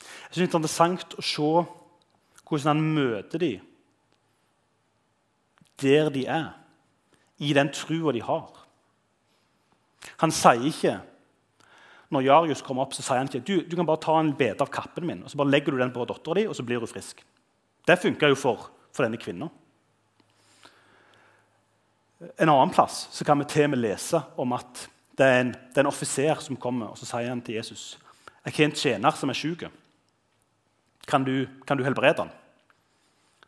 Jeg 0.00 0.38
synes 0.38 0.48
Det 0.48 0.54
er 0.54 0.58
interessant 0.58 1.14
å 1.18 1.22
se 1.22 1.50
hvordan 2.50 2.76
han 2.76 2.94
møter 2.94 3.38
dem 3.38 3.66
der 5.80 6.10
de 6.12 6.26
er, 6.26 6.50
i 7.38 7.54
den 7.56 7.70
trua 7.72 8.12
de 8.12 8.20
har. 8.20 8.50
Han 10.20 10.30
sier 10.30 10.66
ikke 10.68 10.98
Når 12.10 12.24
Jarius 12.26 12.62
kommer 12.66 12.82
opp, 12.82 12.92
så 12.92 13.04
sier 13.06 13.20
han 13.20 13.28
ikke 13.30 13.40
du, 13.46 13.62
du 13.62 13.76
kan 13.78 13.86
bare 13.86 14.02
ta 14.02 14.16
en 14.18 14.32
bete 14.34 14.64
av 14.64 14.70
kappen 14.74 15.06
min 15.06 15.20
og 15.22 15.30
så 15.30 15.38
bare 15.38 15.52
legger 15.54 15.70
du 15.72 15.78
den 15.78 15.92
på 15.94 16.02
dattera 16.04 16.40
di, 16.40 16.46
og 16.50 16.56
så 16.58 16.64
blir 16.66 16.82
du 16.82 16.86
frisk. 16.90 17.22
Det 17.86 17.96
funka 18.02 18.28
jo 18.32 18.34
for, 18.34 18.64
for 18.90 19.06
denne 19.06 19.20
kvinna. 19.20 19.46
En 22.20 22.48
annen 22.48 22.72
plass 22.74 23.06
så 23.14 23.24
kan 23.24 23.38
vi 23.40 23.48
til 23.48 23.64
og 23.64 23.72
med 23.74 23.80
lese 23.80 24.20
om 24.40 24.52
at 24.52 24.86
det 25.16 25.26
er 25.26 25.40
en, 25.40 25.52
det 25.52 25.78
er 25.78 25.84
en 25.84 25.90
offiser 25.90 26.40
som 26.44 26.58
kommer 26.60 26.92
og 26.92 26.98
så 27.00 27.08
sier 27.08 27.28
han 27.32 27.42
til 27.44 27.58
Jesus 27.60 27.94
jeg 28.44 28.54
har 28.56 28.64
en 28.64 28.76
tjener 28.76 29.16
som 29.16 29.28
er 29.28 29.36
syk. 29.36 29.66
Kan, 31.06 31.24
kan, 31.66 31.76
du 31.76 31.84
helbrede 31.84 32.22
han? 32.22 32.30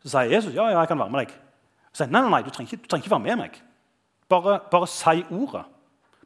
Så 0.03 0.11
sier 0.11 0.35
Jesus 0.35 0.53
ja, 0.53 0.67
ja, 0.69 0.79
jeg 0.79 0.87
kan 0.91 0.99
være 0.99 1.13
med 1.13 1.23
deg. 1.23 1.33
Så 1.91 2.03
sier 2.03 2.11
nei, 2.13 2.21
nei, 2.21 2.29
nei, 2.29 2.41
du 2.45 2.51
trenger, 2.53 2.73
ikke, 2.73 2.83
du 2.83 2.91
trenger 2.91 3.07
ikke 3.07 3.15
være 3.15 3.25
med 3.25 3.39
meg. 3.41 3.57
Bare, 4.29 4.59
bare 4.71 4.89
si 4.89 5.23
ordet. 5.31 5.63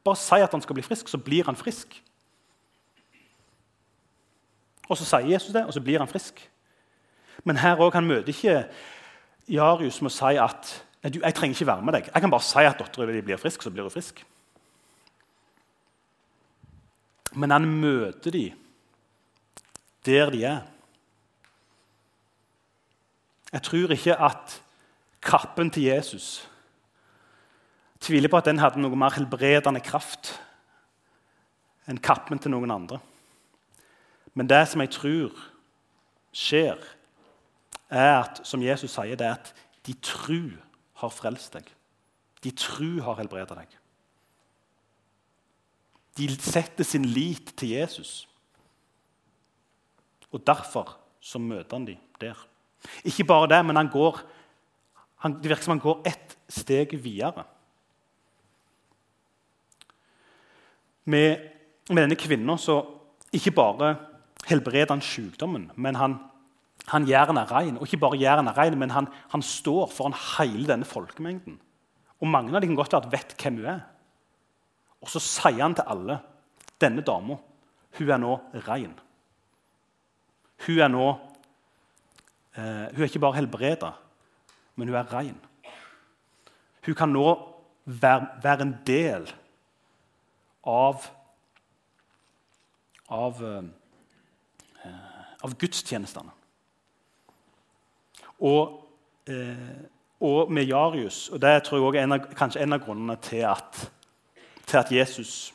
Bare 0.04 0.20
si 0.20 0.40
at 0.44 0.52
han 0.52 0.64
skal 0.64 0.76
bli 0.76 0.84
frisk, 0.84 1.08
så 1.08 1.20
blir 1.20 1.48
han 1.48 1.56
frisk. 1.56 1.96
Og 4.88 4.96
Så 4.96 5.04
sier 5.04 5.32
Jesus 5.32 5.52
det, 5.52 5.64
og 5.64 5.72
så 5.72 5.80
blir 5.84 6.00
han 6.00 6.08
frisk. 6.08 6.40
Men 7.44 7.60
her 7.60 7.80
òg, 7.80 7.92
han 7.94 8.08
møter 8.08 8.32
ikke 8.32 8.62
Jarius 9.48 10.00
med 10.02 10.12
å 10.12 10.16
si 10.16 10.38
at 10.40 10.72
Nei, 11.02 11.12
du, 11.14 11.20
jeg 11.22 11.34
trenger 11.34 11.54
ikke 11.54 11.70
være 11.70 11.86
med 11.86 11.94
deg. 11.94 12.08
Jeg 12.14 12.24
kan 12.24 12.32
bare 12.32 12.46
si 12.46 12.64
at 12.66 12.80
dattera 12.80 13.12
di 13.14 13.22
blir 13.22 13.40
frisk, 13.40 13.62
så 13.62 13.70
blir 13.70 13.86
hun 13.86 13.94
frisk. 13.94 14.24
Men 17.38 17.54
han 17.54 17.68
møter 17.68 18.34
de 18.34 18.46
der 20.08 20.30
de 20.32 20.44
er. 20.44 20.60
Jeg 23.52 23.62
tror 23.62 23.92
ikke 23.92 24.16
at 24.16 24.62
kappen 25.22 25.70
til 25.70 25.82
Jesus 25.82 26.48
tviler 28.00 28.28
på 28.28 28.38
at 28.38 28.46
den 28.46 28.60
hadde 28.62 28.80
noe 28.80 28.96
mer 28.96 29.16
helbredende 29.16 29.82
kraft 29.84 30.36
enn 31.88 32.00
kappen 32.04 32.38
til 32.38 32.52
noen 32.52 32.70
andre. 32.70 33.00
Men 34.36 34.48
det 34.48 34.60
som 34.68 34.80
jeg 34.84 34.92
tror 34.94 35.34
skjer, 36.36 36.78
er 37.88 38.12
at, 38.20 38.40
som 38.44 38.62
Jesus 38.62 38.92
sier, 38.92 39.16
det 39.16 39.26
er 39.26 39.38
at 39.38 39.52
de 39.86 39.94
tror 40.04 40.67
har 40.98 41.12
frelst 41.14 41.54
deg. 41.54 41.68
De 42.42 42.52
tru 42.54 43.00
har 43.02 43.18
helbredet 43.18 43.58
deg. 43.58 43.76
De 46.18 46.26
setter 46.42 46.86
sin 46.86 47.06
lit 47.06 47.52
til 47.58 47.76
Jesus. 47.76 48.26
Og 50.34 50.42
derfor 50.46 50.96
så 51.20 51.38
møter 51.38 51.78
han 51.78 51.86
dem 51.86 52.02
der. 52.20 52.38
Ikke 53.06 53.26
bare 53.26 53.48
det, 53.50 53.60
men 53.66 53.76
han 53.76 53.90
går, 53.90 54.20
han, 55.22 55.38
det 55.38 55.50
virker 55.50 55.66
som 55.66 55.76
han 55.76 55.82
går 55.82 56.02
ett 56.06 56.36
steg 56.50 56.94
videre. 57.02 57.44
Med, 61.08 61.48
med 61.88 62.04
denne 62.04 62.18
kvinna 62.18 62.58
så 62.60 62.80
ikke 63.34 63.54
bare 63.56 63.94
helbreder 64.48 64.92
han 64.92 65.04
sykdommen, 65.04 65.70
men 65.76 65.96
han 65.98 66.18
han 66.88 67.06
gjør 67.08 67.32
er 67.34 67.50
rein. 67.52 67.76
Og 67.76 67.86
ikke 67.86 68.00
bare 68.02 68.18
gjør 68.20 68.42
er 68.42 68.56
rein, 68.56 68.78
men 68.78 68.92
han, 68.94 69.08
han, 69.32 69.42
står 69.42 69.90
foran 69.92 70.16
hele 70.36 70.66
denne 70.68 70.88
folkemengden. 70.88 71.58
Og 72.20 72.28
Mange 72.28 72.54
av 72.54 72.62
dem 72.62 72.72
kan 72.72 72.80
godt 72.82 72.96
være 72.96 73.12
vet 73.12 73.34
hvem 73.38 73.60
hun 73.60 73.70
er. 73.74 73.84
Og 75.02 75.10
så 75.12 75.22
sier 75.22 75.62
han 75.62 75.76
til 75.78 75.86
alle 75.86 76.18
denne 76.80 77.04
dama 77.06 77.38
hun 77.98 78.10
er 78.10 78.20
nå 78.20 78.34
rein. 78.66 78.94
Hun 80.66 80.80
er 80.82 80.90
nå 80.90 81.06
eh, 82.54 82.86
Hun 82.92 83.02
er 83.02 83.06
ikke 83.08 83.22
bare 83.22 83.38
helbreda, 83.38 83.92
men 84.76 84.90
hun 84.90 84.98
er 84.98 85.12
rein. 85.12 85.38
Hun 86.86 86.94
kan 86.94 87.10
nå 87.10 87.26
være, 87.84 88.28
være 88.42 88.66
en 88.66 88.74
del 88.86 89.30
av 90.66 91.06
av, 93.08 93.40
eh, 94.84 94.92
av 95.40 95.54
gudstjenestene. 95.56 96.34
Og, 98.38 98.74
eh, 99.26 99.78
og 100.20 100.52
med 100.52 100.68
Jarius, 100.68 101.28
og 101.28 101.40
det 101.42 101.62
tror 101.66 101.94
jeg 101.94 102.02
er 102.02 102.26
kanskje 102.38 102.62
en 102.62 102.76
av 102.76 102.82
grunnene 102.82 103.16
til 103.22 103.44
at, 103.46 103.90
til 104.66 104.78
at 104.78 104.92
Jesus 104.92 105.52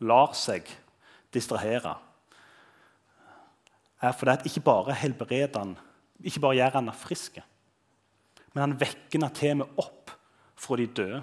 lar 0.00 0.32
seg 0.36 0.68
distrahere, 1.32 1.94
er 4.02 4.12
fordi 4.18 4.32
at 4.32 4.46
ikke 4.46 4.64
bare 4.66 4.96
helbreder 4.98 5.58
han, 5.58 5.76
ikke 6.24 6.40
bare 6.40 6.58
gjør 6.58 6.78
han 6.80 6.92
frisk, 6.96 7.38
men 8.52 8.60
han 8.66 8.80
vekker 8.80 9.22
meg 9.22 9.80
opp 9.80 10.10
fra 10.56 10.76
de 10.76 10.86
døde. 10.86 11.22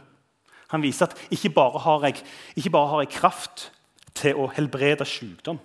Han 0.69 0.81
viser 0.81 1.09
at 1.09 1.17
ikke 1.33 1.51
bare 1.53 1.81
har 1.81 2.05
jeg, 2.05 2.23
bare 2.71 2.87
har 2.87 3.03
jeg 3.03 3.13
kraft 3.17 3.71
til 4.17 4.37
å 4.37 4.49
helbrede 4.53 5.05
sykdom, 5.05 5.59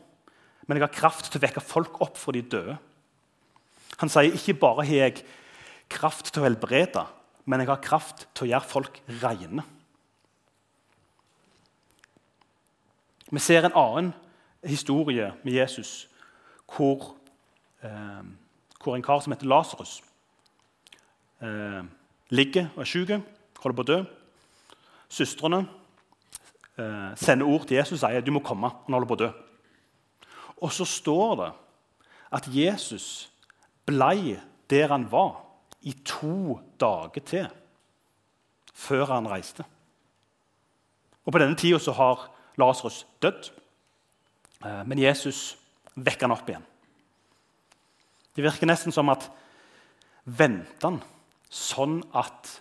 men 0.67 0.79
jeg 0.79 0.87
har 0.87 0.97
kraft 0.97 1.29
til 1.29 1.41
å 1.41 1.45
vekke 1.45 1.61
folk 1.61 2.01
opp 2.05 2.19
fra 2.21 2.33
de 2.33 2.43
døde. 2.43 2.77
Han 4.01 4.11
sier 4.11 4.35
ikke 4.35 4.57
bare 4.59 4.85
har 4.87 5.01
jeg 5.09 5.25
kraft 5.93 6.33
til 6.33 6.43
å 6.43 6.49
helbrede, 6.49 7.05
men 7.45 7.61
jeg 7.61 7.71
har 7.71 7.85
kraft 7.85 8.27
til 8.35 8.47
å 8.47 8.51
gjøre 8.55 8.71
folk 8.71 9.01
rene. 9.23 9.65
Vi 13.31 13.41
ser 13.43 13.67
en 13.67 13.77
annen 13.77 14.13
historie 14.65 15.33
med 15.43 15.57
Jesus 15.57 16.09
hvor, 16.75 17.15
eh, 17.83 18.25
hvor 18.81 18.97
en 18.97 19.03
kar 19.03 19.21
som 19.21 19.33
heter 19.33 19.47
Lasarus, 19.47 20.03
eh, 21.43 21.83
ligger 22.31 22.69
og 22.77 22.81
er 22.81 22.85
syk, 22.85 23.11
holder 23.61 23.77
på 23.77 23.85
å 23.85 23.91
dø. 23.91 23.99
Søstrene 25.09 25.65
eh, 26.79 27.15
sender 27.17 27.47
ord 27.47 27.67
til 27.67 27.77
Jesus 27.77 28.03
og 28.03 28.09
sier 28.09 28.25
du 28.25 28.33
må 28.35 28.43
komme. 28.45 28.71
Han 28.87 28.97
holder 28.97 29.09
på 29.09 29.19
å 29.19 29.23
dø. 29.25 29.31
Og 30.65 30.73
så 30.73 30.87
står 30.89 31.37
det 31.43 31.53
at 32.35 32.49
Jesus 32.51 33.31
ble 33.87 34.41
der 34.71 34.89
han 34.89 35.09
var, 35.11 35.41
i 35.85 35.93
to 36.05 36.57
dager 36.81 37.25
til 37.29 37.49
før 38.75 39.11
han 39.13 39.29
reiste. 39.29 39.65
Og 41.25 41.33
På 41.33 41.41
denne 41.41 41.57
tida 41.57 41.93
har 41.93 42.31
Lasarus 42.61 43.05
dødd, 43.21 43.51
eh, 44.65 44.83
men 44.87 44.99
Jesus 44.99 45.57
vekker 45.95 46.27
han 46.27 46.37
opp 46.37 46.49
igjen. 46.49 46.65
Det 48.35 48.43
virker 48.43 48.67
nesten 48.67 48.93
som 48.93 49.13
at 49.13 49.29
venter 50.25 50.89
han 50.89 51.01
sånn 51.51 52.01
at 52.13 52.61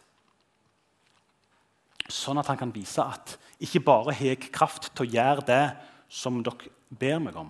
Sånn 2.12 2.38
at 2.38 2.50
han 2.52 2.58
kan 2.60 2.74
vise 2.76 3.00
at 3.00 3.38
ikke 3.64 3.80
bare 3.80 4.14
har 4.14 4.34
jeg 4.34 4.52
kraft 4.54 4.90
til 4.92 5.06
å 5.06 5.14
gjøre 5.14 5.46
det 5.48 5.62
som 6.12 6.42
dere 6.44 6.68
ber 6.92 7.22
meg 7.24 7.38
om, 7.40 7.48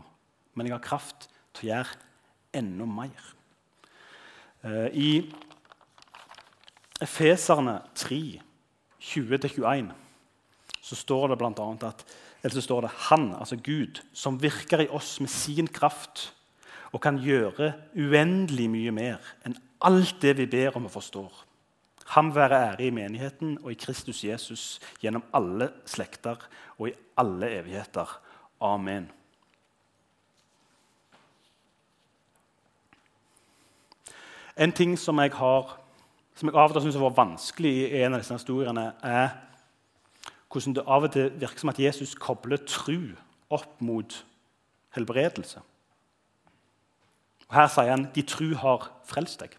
men 0.54 0.70
jeg 0.70 0.76
har 0.76 0.84
kraft 0.86 1.26
til 1.58 1.66
å 1.66 1.70
gjøre 1.72 1.98
enda 2.62 2.86
mer. 2.86 3.34
Eh, 4.64 4.88
I 4.94 5.10
Efeserne 7.04 7.82
3, 7.96 8.40
20-21, 9.02 9.92
så 10.82 10.96
står 10.96 11.28
det 11.32 11.38
bl.a. 11.42 11.72
at 11.88 12.06
eller 12.44 12.56
så 12.56 12.62
står 12.62 12.82
det 12.82 12.96
Han, 13.10 13.36
altså 13.40 13.56
Gud, 13.56 14.02
som 14.14 14.42
virker 14.42 14.84
i 14.84 14.90
oss 14.92 15.20
med 15.24 15.32
sin 15.32 15.68
kraft 15.68 16.34
og 16.92 17.02
kan 17.02 17.18
gjøre 17.18 17.72
uendelig 17.96 18.68
mye 18.70 18.92
mer 18.92 19.34
enn 19.48 19.56
alt 19.84 20.20
det 20.22 20.36
vi 20.38 20.48
ber 20.52 20.76
om 20.78 20.88
og 20.88 20.94
forstår. 20.94 21.32
Ham 22.14 22.34
være 22.36 22.60
ære 22.68 22.88
i 22.88 22.92
menigheten 22.94 23.58
og 23.64 23.72
i 23.72 23.80
Kristus 23.80 24.24
Jesus 24.24 24.80
gjennom 25.02 25.24
alle 25.34 25.72
slekter 25.88 26.40
og 26.78 26.90
i 26.92 26.96
alle 27.18 27.50
evigheter. 27.62 28.12
Amen. 28.62 29.08
En 34.58 34.72
ting 34.72 35.00
som 35.00 35.20
jeg, 35.20 35.34
har, 35.34 35.80
som 36.36 36.50
jeg 36.50 36.56
av 36.56 36.70
og 36.70 36.76
til 36.76 36.86
syns 36.86 37.00
var 37.02 37.16
vanskelig 37.18 37.74
i 37.88 38.04
en 38.04 38.14
av 38.14 38.22
disse 38.22 38.38
historiene, 38.38 38.92
er 39.02 39.34
hvordan 40.54 40.76
det 40.78 40.84
av 40.86 41.08
og 41.08 41.14
til 41.14 41.32
virker 41.42 41.64
som 41.64 41.72
at 41.72 41.82
Jesus 41.82 42.14
kobler 42.14 42.62
tru 42.70 43.16
opp 43.54 43.82
mot 43.82 44.20
helbredelse. 44.94 45.62
Og 47.50 47.58
Her 47.58 47.70
sier 47.74 47.90
han 47.90 48.08
de 48.14 48.24
tru 48.26 48.54
har 48.62 48.92
frelst 49.10 49.42
deg. 49.42 49.58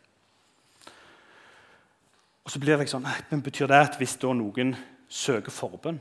Og 2.44 2.52
så 2.52 2.60
blir 2.60 2.78
det 2.78 2.90
sånn, 2.92 3.06
men 3.30 3.42
Betyr 3.42 3.70
det 3.70 3.80
at 3.80 3.98
hvis 3.98 4.18
noen 4.22 4.74
søker 5.08 5.54
forbønn 5.54 6.00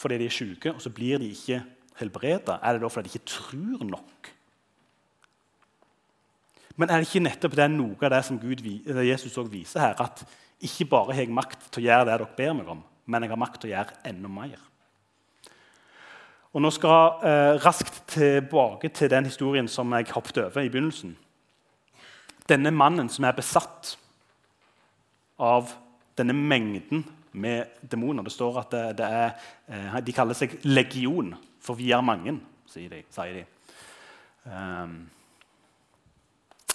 fordi 0.00 0.16
de 0.16 0.26
er 0.30 0.32
syke, 0.32 0.70
og 0.72 0.80
så 0.80 0.88
blir 0.88 1.18
de 1.20 1.26
ikke 1.28 1.58
helbreda, 1.98 2.54
er 2.64 2.72
det 2.72 2.80
da 2.80 2.88
fordi 2.88 3.10
de 3.10 3.18
ikke 3.18 3.32
tror 3.34 3.82
nok? 3.84 4.30
Men 6.80 6.88
er 6.88 7.02
det 7.02 7.10
ikke 7.10 7.24
nettopp 7.26 7.58
det 7.58 7.66
noe 7.74 7.98
av 8.06 8.14
det 8.14 8.22
som 8.24 8.38
Gud, 8.40 8.62
Jesus 9.04 9.34
også 9.34 9.50
viser 9.52 9.82
her? 9.84 9.98
At 10.00 10.22
ikke 10.64 10.88
bare 10.88 11.12
har 11.12 11.26
jeg 11.26 11.36
makt 11.36 11.66
til 11.68 11.82
å 11.82 11.86
gjøre 11.90 12.06
det 12.08 12.14
dere 12.14 12.28
ber 12.38 12.54
meg 12.56 12.70
om, 12.72 12.80
men 13.10 13.24
jeg 13.24 13.32
har 13.32 13.40
makt 13.40 13.60
til 13.60 13.70
å 13.70 13.74
gjøre 13.74 13.98
enda 14.08 14.30
mer. 14.32 14.56
Og 16.50 16.64
Nå 16.64 16.70
skal 16.74 16.96
jeg 16.96 17.30
eh, 17.30 17.58
raskt 17.62 18.00
tilbake 18.10 18.90
til 18.96 19.12
den 19.12 19.28
historien 19.28 19.68
som 19.70 19.92
jeg 19.94 20.08
hoppet 20.10 20.40
over 20.42 20.64
i 20.64 20.72
begynnelsen. 20.72 21.12
Denne 22.50 22.72
mannen 22.74 23.12
som 23.12 23.28
er 23.28 23.36
besatt 23.36 23.92
av 25.38 25.70
denne 26.18 26.34
mengden 26.34 27.04
med 27.32 27.76
demoner. 27.92 28.26
Det 28.26 28.34
står 28.34 28.58
at 28.64 28.74
det, 28.74 28.82
det 28.98 29.12
er, 29.20 29.30
eh, 29.68 30.00
De 30.02 30.16
kaller 30.16 30.34
seg 30.34 30.58
legion, 30.66 31.36
for 31.60 31.78
vi 31.78 31.92
er 31.92 32.02
mange, 32.02 32.40
sier 32.66 32.90
de. 32.90 33.04
Sier 33.14 33.40
de. 33.40 33.46
Um, 34.50 34.98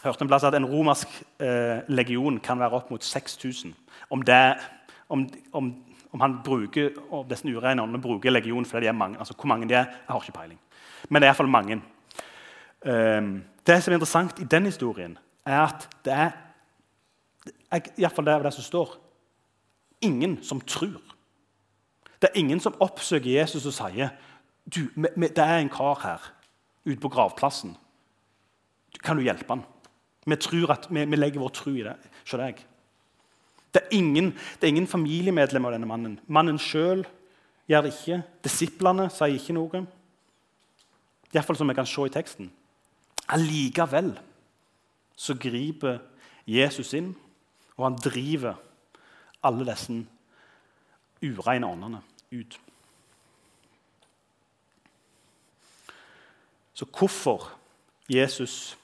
hørte 0.06 0.26
en 0.26 0.30
plass 0.30 0.46
at 0.48 0.56
en 0.58 0.68
romersk 0.70 1.12
eh, 1.41 1.82
legion 1.89 2.39
kan 2.44 2.60
være 2.62 2.78
opp 2.78 2.91
mot 2.94 3.04
6000. 3.04 3.74
Om, 4.10 4.24
om, 5.10 5.26
om, 5.54 5.74
om, 6.12 6.22
han 6.22 6.38
bruker, 6.46 6.94
og 7.10 7.28
disse 7.30 7.50
ureine 7.50 7.84
åndene 7.84 8.02
bruker 8.02 8.34
legion 8.34 8.65
fordi 8.65 8.86
de 8.86 8.94
er 8.94 8.98
mange, 8.98 9.20
altså 9.20 9.34
hvor 9.34 9.52
mange 9.52 9.70
de 9.70 9.74
er, 9.74 9.86
jeg 9.86 10.13
har 10.13 10.22
ikke 10.22 10.39
peiling. 10.39 10.60
Men 11.10 11.22
det 11.22 11.28
er 11.28 11.34
iallfall 11.34 11.52
mange. 11.52 11.82
Um, 12.86 13.44
det 13.68 13.84
som 13.84 13.91
er 13.91 13.98
interessant 13.98 14.39
i 14.39 14.46
den 14.50 14.65
historien, 14.65 15.18
er 15.46 15.62
at 15.62 15.88
det 16.06 16.13
er 16.13 16.32
Iallfall 17.76 18.26
det 18.26 18.34
er 18.34 18.44
det 18.46 18.54
som 18.54 18.63
står. 18.63 18.94
Ingen 20.02 20.38
som 20.44 20.62
tror. 20.62 21.02
Det 22.22 22.30
er 22.30 22.39
ingen 22.39 22.60
som 22.60 22.78
oppsøker 22.80 23.30
Jesus 23.30 23.65
og 23.65 23.74
sier 23.76 24.13
du, 24.65 24.88
det 24.96 25.38
er 25.38 25.60
en 25.60 25.70
kar 25.70 26.00
her 26.02 26.30
ute 26.86 27.00
på 27.02 27.10
gravplassen. 27.13 27.76
Kan 29.04 29.18
du 29.18 29.26
hjelpe 29.26 29.50
han? 29.50 29.65
Vi, 30.26 30.38
at, 30.70 30.88
vi, 30.90 31.06
vi 31.06 31.20
legger 31.20 31.42
vår 31.42 31.54
tro 31.54 31.74
i 31.76 31.84
det. 31.86 31.96
Se 32.26 32.40
deg. 32.42 32.62
Det 33.76 33.84
er 33.84 33.98
ingen, 33.98 34.32
ingen 34.64 34.88
familiemedlem 34.88 35.68
av 35.68 35.76
denne 35.76 35.90
mannen. 35.90 36.20
Mannen 36.28 36.58
sjøl 36.62 37.04
gjør 37.70 37.86
det 37.86 37.94
ikke. 37.94 38.22
Disiplene 38.46 39.10
sier 39.14 39.36
ikke 39.36 39.56
noe. 39.58 39.84
Iallfall 41.36 41.60
som 41.60 41.70
vi 41.70 41.76
kan 41.78 41.90
se 41.90 42.08
i 42.08 42.14
teksten. 42.14 42.50
Allikevel 43.36 44.14
så 45.16 45.36
griper 45.40 46.00
Jesus 46.50 46.94
inn 46.98 47.14
og 47.76 47.90
han 47.90 47.98
driver 48.00 48.56
alle 49.46 49.68
disse 49.68 49.98
ureine 51.26 51.68
åndene 51.68 52.02
ut. 52.32 52.60
Så 56.76 56.86
hvorfor 56.86 57.52
Jesus 58.12 58.78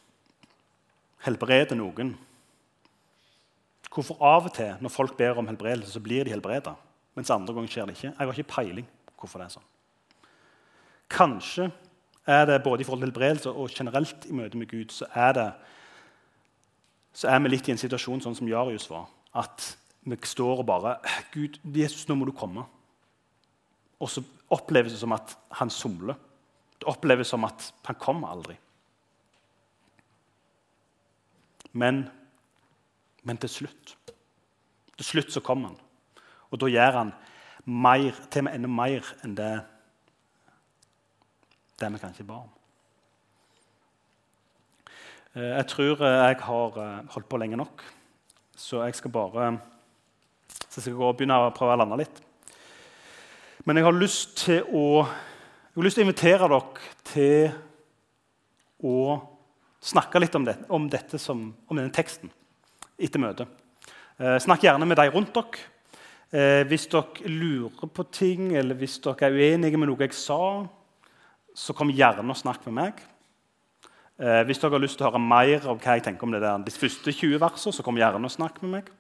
helbreder 1.26 1.78
noen 1.80 2.16
Hvorfor 3.92 4.22
av 4.24 4.46
og 4.48 4.54
til 4.56 4.78
når 4.80 4.94
folk 4.94 5.18
ber 5.20 5.36
om 5.36 5.50
helbredelse, 5.50 5.92
så 5.92 6.00
blir 6.00 6.24
de 6.24 6.32
helbreda, 6.32 6.78
mens 7.20 7.32
andre 7.34 7.52
ganger 7.52 7.74
skjer 7.74 7.90
det 7.90 7.98
ikke? 7.98 8.08
Jeg 8.08 8.28
har 8.30 8.38
ikke 8.40 8.54
peiling 8.54 8.86
hvorfor 9.20 9.42
det 9.42 9.50
er 9.50 9.56
sånn. 9.58 9.66
Kanskje 11.12 11.66
er 12.24 12.46
det 12.48 12.62
både 12.64 12.86
i 12.86 12.88
forhold 12.88 13.04
til 13.04 13.10
helbredelse 13.10 13.52
og 13.52 13.76
generelt 13.76 14.30
i 14.30 14.38
møte 14.38 14.62
med 14.62 14.72
Gud 14.72 14.96
så 14.96 15.10
er 15.12 15.36
det 15.36 15.50
så 17.12 17.28
er 17.28 17.42
vi 17.44 17.52
litt 17.52 17.68
i 17.68 17.74
en 17.74 17.82
situasjon 17.82 18.22
sånn 18.24 18.38
som 18.38 18.48
Jarius 18.48 18.88
var. 18.88 19.10
At 19.36 19.74
vi 20.08 20.16
står 20.24 20.62
og 20.64 20.68
bare 20.70 20.96
Gud, 21.34 21.60
Jesus, 21.76 22.08
nå 22.08 22.16
må 22.16 22.28
du 22.30 22.32
komme. 22.36 22.64
Og 24.00 24.10
så 24.10 24.24
oppleves 24.52 24.96
det 24.96 25.02
som 25.02 25.12
at 25.12 25.36
han 25.60 25.70
somler. 25.74 26.16
Det 26.80 26.88
oppleves 26.90 27.34
som 27.34 27.44
at 27.46 27.68
han 27.90 28.00
kommer 28.00 28.32
aldri. 28.32 28.56
Men, 31.74 32.04
men 33.24 33.38
til 33.38 33.50
slutt 33.50 33.96
Til 34.98 35.06
slutt 35.06 35.32
så 35.34 35.42
kommer 35.42 35.72
han. 35.72 35.78
Og 36.52 36.60
da 36.60 36.68
gjør 36.70 36.98
han 36.98 37.14
mer, 37.66 38.18
til 38.32 38.44
med 38.44 38.58
enda 38.58 38.70
mer 38.70 39.08
enn 39.24 39.36
det, 39.38 39.52
det 41.80 41.92
vi 41.94 42.02
kanskje 42.02 42.26
ba 42.28 42.42
om. 42.44 42.52
Eh, 45.36 45.54
jeg 45.56 45.68
tror 45.72 46.04
eh, 46.04 46.18
jeg 46.28 46.40
har 46.44 46.80
eh, 46.84 47.14
holdt 47.16 47.30
på 47.30 47.40
lenge 47.40 47.58
nok, 47.58 47.84
så 48.58 48.84
jeg 48.84 48.98
skal 49.00 49.14
bare 49.16 49.54
så 50.72 50.80
jeg 50.80 50.84
skal 50.84 51.00
gå 51.00 51.08
og 51.08 51.18
begynne 51.20 51.38
å 51.40 51.54
prøve 51.56 51.76
å 51.76 51.80
lande 51.80 51.98
litt. 52.00 52.22
Men 53.66 53.78
jeg 53.78 53.86
har 53.88 53.96
lyst 53.96 54.38
til 54.44 54.64
å, 54.68 55.04
jeg 55.06 55.78
har 55.78 55.86
lyst 55.88 56.00
til 56.00 56.04
å 56.04 56.08
invitere 56.08 56.50
dere 56.52 56.92
til 57.08 57.52
å 58.88 58.98
snakke 59.82 60.22
litt 60.22 60.36
om, 60.38 60.46
det, 60.46 60.58
om, 60.70 60.88
som, 61.18 61.48
om 61.68 61.78
denne 61.78 61.94
teksten 61.94 62.32
etter 63.02 63.22
møtet. 63.22 63.50
Eh, 64.22 64.38
snakk 64.44 64.66
gjerne 64.68 64.86
med 64.86 65.00
de 65.00 65.08
rundt 65.14 65.34
dere. 65.34 65.70
Eh, 66.32 66.62
hvis 66.70 66.86
dere 66.92 67.32
lurer 67.32 67.90
på 67.92 68.06
ting, 68.14 68.52
eller 68.56 68.78
hvis 68.78 69.00
dere 69.04 69.28
er 69.28 69.36
uenige 69.36 69.80
med 69.82 69.90
noe 69.90 70.06
jeg 70.06 70.16
sa, 70.16 70.40
så 71.58 71.76
kom 71.76 71.92
gjerne 71.92 72.30
og 72.30 72.40
snakk 72.40 72.64
med 72.70 72.78
meg. 72.78 73.02
Eh, 74.22 74.44
hvis 74.46 74.62
dere 74.62 74.78
har 74.78 74.84
lyst 74.84 75.00
til 75.00 75.08
å 75.08 75.10
høre 75.10 75.24
mer 75.24 75.66
av 75.66 75.82
hva 75.82 75.98
jeg 75.98 76.06
tenker 76.06 76.28
om 76.28 76.36
det 76.36 76.44
der, 76.44 76.62
de 76.62 76.74
første 76.76 77.12
20 77.12 77.42
versene, 77.42 77.74
så 77.74 77.86
kom 77.86 77.98
gjerne 77.98 78.22
og 78.30 78.34
snakk 78.34 78.62
med 78.62 78.76
meg. 78.78 78.92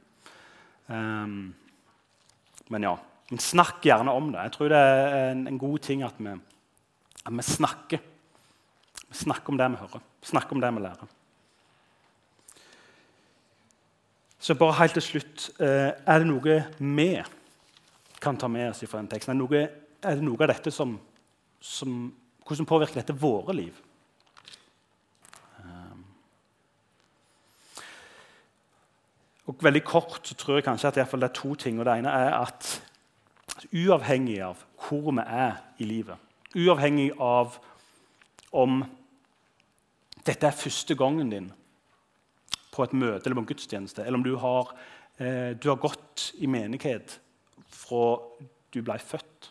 Um, 0.91 1.53
men 2.73 2.87
ja, 2.87 2.95
men 3.29 3.39
snakk 3.39 3.85
gjerne 3.85 4.11
om 4.17 4.31
det. 4.33 4.47
Jeg 4.47 4.53
tror 4.55 4.71
det 4.73 4.79
er 4.81 5.13
en, 5.29 5.45
en 5.47 5.59
god 5.61 5.83
ting 5.85 6.01
at 6.03 6.17
vi, 6.19 6.33
at 7.21 7.35
vi 7.37 7.45
snakker. 7.47 8.01
Vi 9.05 9.19
snakker 9.21 9.53
om 9.53 9.59
det 9.61 9.69
vi 9.71 9.79
hører, 9.83 10.03
snakker 10.21 10.55
om 10.55 10.61
det 10.61 10.71
vi 10.75 10.83
lærer. 10.83 11.09
Så 14.41 14.55
bare 14.57 14.79
helt 14.79 14.97
til 14.97 15.05
slutt 15.05 15.49
eh, 15.61 15.91
Er 15.93 16.19
det 16.19 16.27
noe 16.27 16.55
vi 16.79 17.11
kan 18.21 18.37
ta 18.37 18.47
med 18.49 18.71
oss 18.71 18.83
fra 18.89 18.97
den 18.97 19.09
teksten? 19.09 19.33
Er 19.33 19.37
det 19.37 19.43
noe, 19.43 19.61
er 20.01 20.17
det 20.17 20.25
noe 20.25 20.41
av 20.41 20.49
dette 20.49 20.73
som, 20.73 20.95
som, 21.61 22.11
Hvordan 22.45 22.65
påvirker 22.65 23.01
dette 23.01 23.17
våre 23.17 23.53
liv? 23.53 23.77
Um, 25.61 26.01
og 29.45 29.61
veldig 29.61 29.83
kort 29.85 30.25
så 30.25 30.37
tror 30.37 30.57
jeg 30.57 30.65
kanskje 30.65 30.89
at 30.89 30.97
det 30.97 31.23
er 31.23 31.35
to 31.37 31.53
ting. 31.55 31.79
og 31.79 31.85
Det 31.85 31.99
ene 32.01 32.09
er 32.09 32.33
at 32.41 32.81
uavhengig 33.69 34.41
av 34.41 34.65
hvor 34.87 35.11
vi 35.13 35.21
er 35.21 35.61
i 35.77 35.85
livet, 35.85 36.17
uavhengig 36.57 37.11
av 37.21 37.59
om 38.51 38.81
dette 40.27 40.47
er 40.47 40.57
første 40.57 40.95
gangen 40.97 41.31
din 41.31 41.49
på 42.71 42.85
et 42.85 42.93
møte 42.95 43.27
eller 43.27 43.39
på 43.39 43.43
en 43.45 43.49
gudstjeneste, 43.51 44.03
eller 44.05 44.19
om 44.19 44.25
du 44.25 44.35
har, 44.39 44.73
eh, 45.17 45.53
du 45.57 45.69
har 45.69 45.81
gått 45.81 46.31
i 46.39 46.47
menighet 46.47 47.19
fra 47.67 48.19
du 48.71 48.81
ble 48.81 48.97
født. 48.99 49.49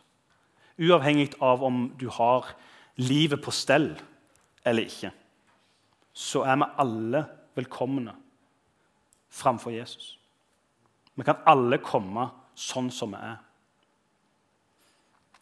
Uavhengig 0.81 1.35
av 1.43 1.63
om 1.63 1.93
du 1.99 2.09
har 2.09 2.55
livet 2.97 3.43
på 3.43 3.53
stell 3.53 3.93
eller 4.65 4.89
ikke, 4.89 5.13
så 6.13 6.45
er 6.45 6.57
vi 6.57 6.73
alle 6.79 7.25
velkomne 7.57 8.15
framfor 9.31 9.73
Jesus. 9.73 10.17
Vi 11.15 11.25
kan 11.25 11.43
alle 11.47 11.79
komme 11.79 12.31
sånn 12.57 12.91
som 12.91 13.13
vi 13.13 13.21
er. 13.21 13.39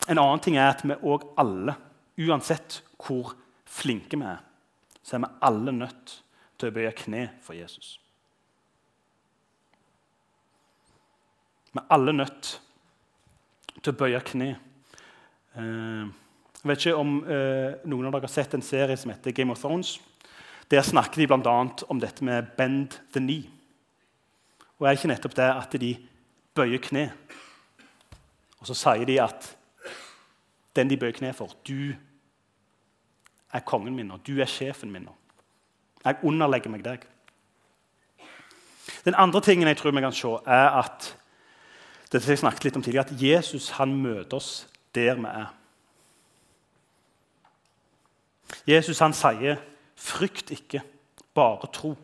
En 0.09 0.19
annen 0.19 0.41
ting 0.43 0.57
er 0.57 0.73
at 0.73 0.83
vi 0.83 0.97
òg 0.97 1.27
alle, 1.39 1.77
uansett 2.19 2.81
hvor 2.99 3.35
flinke 3.69 4.19
vi 4.19 4.27
er, 4.27 4.41
så 5.09 5.17
er 5.17 5.25
vi 5.25 5.29
alle 5.41 5.73
nødt 5.73 6.11
til 6.61 6.69
å 6.69 6.75
bøye 6.75 6.93
kne 6.93 7.23
for 7.41 7.57
Jesus. 7.57 7.95
Vi 11.73 11.81
er 11.81 11.87
alle 11.95 12.13
nødt 12.13 12.51
til 13.81 13.93
å 13.95 13.97
bøye 13.97 14.21
kne. 14.29 14.49
Eh, 15.57 16.11
jeg 16.59 16.69
vet 16.69 16.85
ikke 16.85 17.01
om 17.01 17.15
eh, 17.25 17.79
noen 17.89 18.09
av 18.11 18.19
dere 18.19 18.29
har 18.29 18.35
sett 18.35 18.57
en 18.59 18.67
serie 18.67 18.99
som 19.01 19.15
heter 19.15 19.33
Game 19.33 19.55
of 19.55 19.63
Thrones. 19.63 19.95
Der 20.69 20.85
snakker 20.85 21.23
de 21.23 21.29
bl.a. 21.31 21.57
om 21.89 22.01
dette 22.03 22.25
med 22.25 22.51
'bend 22.59 22.99
the 23.13 23.21
knee'. 23.21 23.49
Og 24.79 24.87
er 24.87 24.99
ikke 24.99 25.09
nettopp 25.09 25.37
det 25.37 25.49
at 25.49 25.73
de 25.81 25.95
bøyer 26.55 26.83
kne? 26.85 27.07
Og 28.61 28.69
så 28.69 28.75
sier 28.75 29.07
de 29.09 29.17
at 29.23 29.57
den 30.77 30.91
de 30.91 31.01
bøyer 31.01 31.17
kne 31.17 31.33
for, 31.33 31.57
du 31.65 31.97
er 33.53 33.65
kongen 33.65 33.97
min, 33.97 34.07
nå. 34.07 34.19
du 34.27 34.41
er 34.41 34.47
sjefen 34.47 34.91
min. 34.93 35.03
nå. 35.03 35.15
Jeg 36.05 36.17
underlegger 36.23 36.71
meg 36.71 36.85
deg. 36.85 37.07
Den 39.05 39.15
andre 39.19 39.41
tingen 39.41 39.69
jeg 39.69 39.77
tror 39.77 39.91
vi 39.91 40.01
kan 40.01 40.13
se, 40.13 40.29
er 40.47 40.71
at 40.81 41.15
det 42.13 42.23
jeg 42.25 42.41
snakket 42.41 42.65
litt 42.65 42.77
om 42.77 42.83
tidligere, 42.83 43.07
at 43.09 43.23
Jesus 43.23 43.71
han 43.77 43.93
møter 43.97 44.37
oss 44.37 44.67
der 44.95 45.19
vi 45.21 45.29
er. 45.29 45.55
Jesus 48.67 48.99
han 48.99 49.13
sier, 49.13 49.57
'Frykt 49.97 50.51
ikke, 50.51 50.83
bare 51.35 51.69
tro'. 51.77 51.97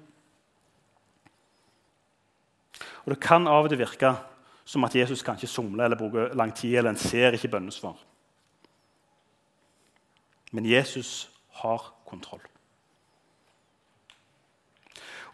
Og 3.04 3.10
Det 3.10 3.20
kan 3.20 3.46
av 3.46 3.64
og 3.64 3.68
til 3.68 3.78
virke 3.78 4.16
som 4.64 4.84
at 4.84 4.94
Jesus 4.94 5.22
kan 5.22 5.34
ikke 5.34 5.46
somle 5.46 5.84
eller 5.84 5.96
bruke 5.96 6.34
lang 6.34 6.54
tid, 6.54 6.76
eller 6.76 6.90
en 6.90 6.96
ser 6.96 7.30
ikke 7.30 7.48
bønnesvar. 7.48 7.96
Men 10.52 10.66
Jesus 10.66 11.30
har 11.60 11.92
kontroll. 12.08 12.42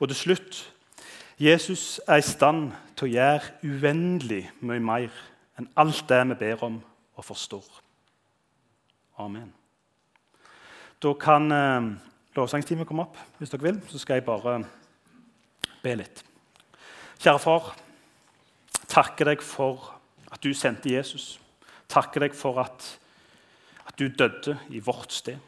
Og 0.00 0.08
til 0.08 0.16
slutt 0.16 0.60
Jesus 1.40 2.00
er 2.08 2.20
i 2.20 2.24
stand 2.24 2.72
til 2.96 3.08
å 3.08 3.14
gjøre 3.14 3.54
uendelig 3.64 4.42
mye 4.60 4.82
mer 4.84 5.22
enn 5.56 5.70
alt 5.80 6.04
det 6.08 6.20
vi 6.32 6.36
ber 6.42 6.64
om 6.66 6.76
og 7.16 7.24
forstår. 7.24 7.64
Amen. 9.20 9.48
Da 11.00 11.12
kan 11.16 11.52
eh, 11.52 11.88
lovsangsteamet 12.36 12.88
komme 12.88 13.06
opp 13.06 13.16
hvis 13.38 13.52
dere 13.52 13.70
vil. 13.70 13.80
Så 13.88 14.00
skal 14.02 14.20
jeg 14.20 14.28
bare 14.28 14.58
be 15.80 15.96
litt. 15.96 16.24
Kjære 17.20 17.40
far, 17.40 17.72
takker 18.88 19.32
deg 19.32 19.44
for 19.44 19.94
at 20.28 20.44
du 20.44 20.52
sendte 20.56 20.92
Jesus. 20.92 21.38
Takker 21.88 22.24
deg 22.24 22.36
for 22.36 22.60
at, 22.60 22.84
at 23.88 23.96
du 23.96 24.08
døde 24.08 24.58
i 24.68 24.80
vårt 24.84 25.12
sted. 25.12 25.40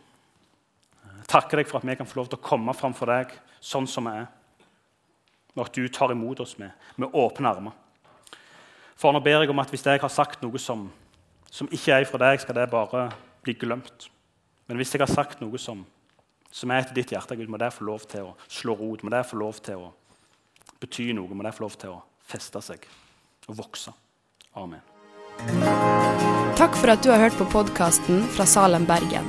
Takker 1.33 1.63
deg 1.63 1.71
for 1.71 1.81
at 1.81 1.89
vi 1.89 1.97
kan 1.97 2.09
få 2.09 2.21
lov 2.21 2.31
til 2.31 2.41
å 2.41 2.45
komme 2.45 2.75
framfor 2.77 3.09
deg 3.09 3.33
sånn 3.65 3.89
som 3.89 4.09
vi 4.09 4.21
er 4.21 4.31
og 5.55 5.67
at 5.67 5.77
du 5.77 5.89
tar 5.93 6.13
imot 6.13 6.41
oss 6.41 6.57
med, 6.59 6.73
med 6.97 7.13
åpne 7.13 7.51
armer. 7.51 7.73
For 8.97 9.13
nå 9.13 9.21
ber 9.25 9.43
jeg 9.43 9.53
om 9.53 9.61
at 9.61 9.73
hvis 9.73 9.85
jeg 9.85 10.01
har 10.01 10.13
sagt 10.13 10.45
noe 10.45 10.61
som, 10.61 10.87
som 11.51 11.69
ikke 11.73 11.99
er 11.99 12.09
fra 12.09 12.21
deg, 12.23 12.41
skal 12.41 12.57
det 12.57 12.69
bare 12.73 13.09
bli 13.45 13.57
glemt. 13.59 14.09
Men 14.69 14.79
hvis 14.81 14.95
jeg 14.95 15.03
har 15.03 15.11
sagt 15.11 15.43
noe 15.43 15.61
som, 15.61 15.83
som 16.49 16.73
er 16.73 16.85
etter 16.85 16.97
ditt 16.97 17.13
hjerte, 17.13 17.37
Gud, 17.37 17.51
må 17.53 17.61
det 17.61 17.73
få 17.75 17.89
lov 17.89 18.07
til 18.09 18.31
å 18.31 18.37
slå 18.47 18.79
rot, 18.79 19.05
må 19.05 19.13
det 19.13 19.25
få 19.29 19.41
lov 19.43 19.61
til 19.65 19.89
å 19.89 19.93
bety 20.81 21.11
noe, 21.17 21.35
må 21.35 21.45
det 21.45 21.55
få 21.57 21.67
lov 21.67 21.77
til 21.77 21.97
å 21.99 22.01
feste 22.33 22.63
seg 22.65 22.89
og 23.51 23.59
vokse. 23.59 23.93
Amen. 24.57 24.81
Takk 26.57 26.77
for 26.79 26.93
at 26.93 27.03
du 27.05 27.11
har 27.13 27.25
hørt 27.27 27.37
på 27.41 27.49
podkasten 27.53 28.23
fra 28.37 28.47
Salem, 28.49 28.87
Bergen. 28.89 29.29